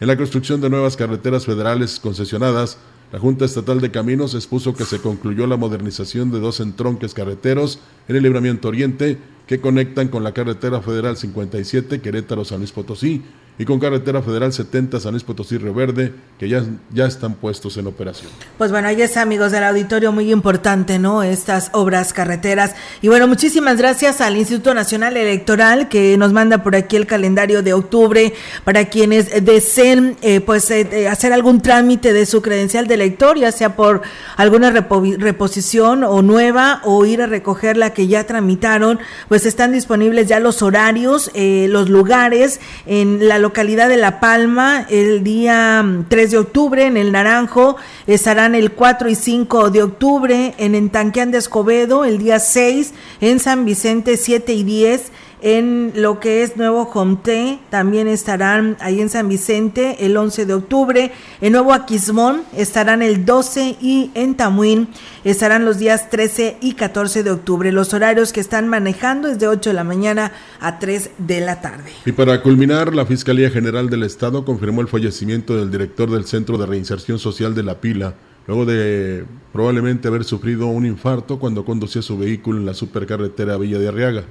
[0.00, 2.78] En la construcción de nuevas carreteras federales concesionadas,
[3.12, 7.78] la Junta Estatal de Caminos expuso que se concluyó la modernización de dos entronques carreteros
[8.08, 13.22] en el Libramiento Oriente que conectan con la carretera federal 57 Querétaro-San Luis Potosí
[13.56, 17.76] y con Carretera Federal 70 San Luis Potosí Río Verde, que ya, ya están puestos
[17.76, 18.30] en operación.
[18.58, 21.22] Pues bueno, ahí es amigos del auditorio, muy importante, ¿no?
[21.22, 22.74] Estas obras carreteras.
[23.00, 27.62] Y bueno, muchísimas gracias al Instituto Nacional Electoral que nos manda por aquí el calendario
[27.62, 28.34] de octubre
[28.64, 33.52] para quienes deseen eh, pues eh, hacer algún trámite de su credencial de elector, ya
[33.52, 34.02] sea por
[34.36, 38.98] alguna reposición o nueva o ir a recoger la que ya tramitaron,
[39.28, 44.86] pues están disponibles ya los horarios, eh, los lugares en la localidad de La Palma
[44.88, 47.76] el día 3 mm, de octubre, en el Naranjo
[48.06, 53.40] estarán el 4 y 5 de octubre, en Entanqueán de Escobedo el día 6, en
[53.40, 55.12] San Vicente 7 y 10,
[55.44, 60.54] en lo que es Nuevo Jomté, también estarán ahí en San Vicente el 11 de
[60.54, 61.12] octubre.
[61.42, 64.88] En Nuevo Aquismón estarán el 12 y en Tamuín
[65.22, 67.70] estarán los días 13 y 14 de octubre.
[67.72, 71.60] Los horarios que están manejando es de 8 de la mañana a 3 de la
[71.60, 71.90] tarde.
[72.06, 76.56] Y para culminar, la Fiscalía General del Estado confirmó el fallecimiento del director del Centro
[76.56, 78.14] de Reinserción Social de La Pila,
[78.46, 83.78] luego de probablemente haber sufrido un infarto cuando conducía su vehículo en la supercarretera Villa
[83.78, 84.24] de Arriaga.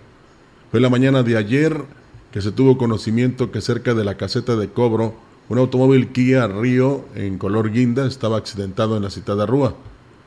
[0.73, 1.83] Fue la mañana de ayer
[2.31, 5.13] que se tuvo conocimiento que cerca de la caseta de cobro,
[5.47, 9.75] un automóvil Kia Río en color guinda estaba accidentado en la citada rúa.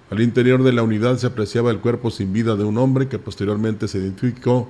[0.08, 3.18] Al interior de la unidad se apreciaba el cuerpo sin vida de un hombre que
[3.18, 4.68] posteriormente se identificó,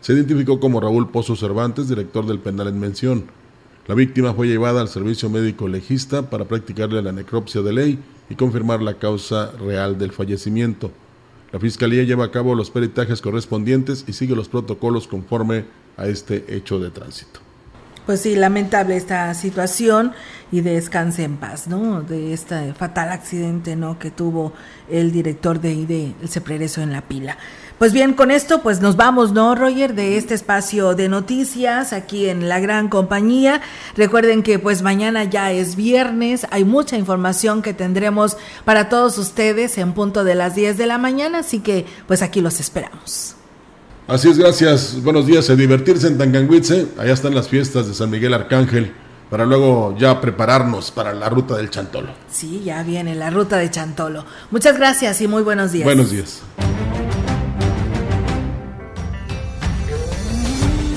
[0.00, 3.24] se identificó como Raúl Pozo Cervantes, director del penal en mención.
[3.88, 7.98] La víctima fue llevada al servicio médico legista para practicarle la necropsia de ley
[8.30, 10.92] y confirmar la causa real del fallecimiento.
[11.52, 15.64] La Fiscalía lleva a cabo los peritajes correspondientes y sigue los protocolos conforme
[15.96, 17.40] a este hecho de tránsito.
[18.06, 20.12] Pues sí, lamentable esta situación
[20.52, 22.02] y descanse en paz, ¿no?
[22.02, 23.98] De este fatal accidente, ¿no?
[23.98, 24.52] Que tuvo
[24.88, 27.36] el director de ID, el Ceprereso en la pila.
[27.78, 29.94] Pues bien, con esto pues nos vamos, ¿no, Roger?
[29.94, 33.60] De este espacio de noticias aquí en la gran compañía.
[33.94, 39.76] Recuerden que pues mañana ya es viernes, hay mucha información que tendremos para todos ustedes
[39.76, 43.36] en punto de las 10 de la mañana, así que pues aquí los esperamos.
[44.08, 45.02] Así es, gracias.
[45.02, 45.50] Buenos días.
[45.50, 46.86] A divertirse en Tanganguitze.
[46.96, 48.94] Allá están las fiestas de San Miguel Arcángel
[49.28, 52.08] para luego ya prepararnos para la ruta del Chantolo.
[52.30, 54.24] Sí, ya viene la ruta de Chantolo.
[54.50, 55.84] Muchas gracias y muy buenos días.
[55.84, 56.42] Buenos días.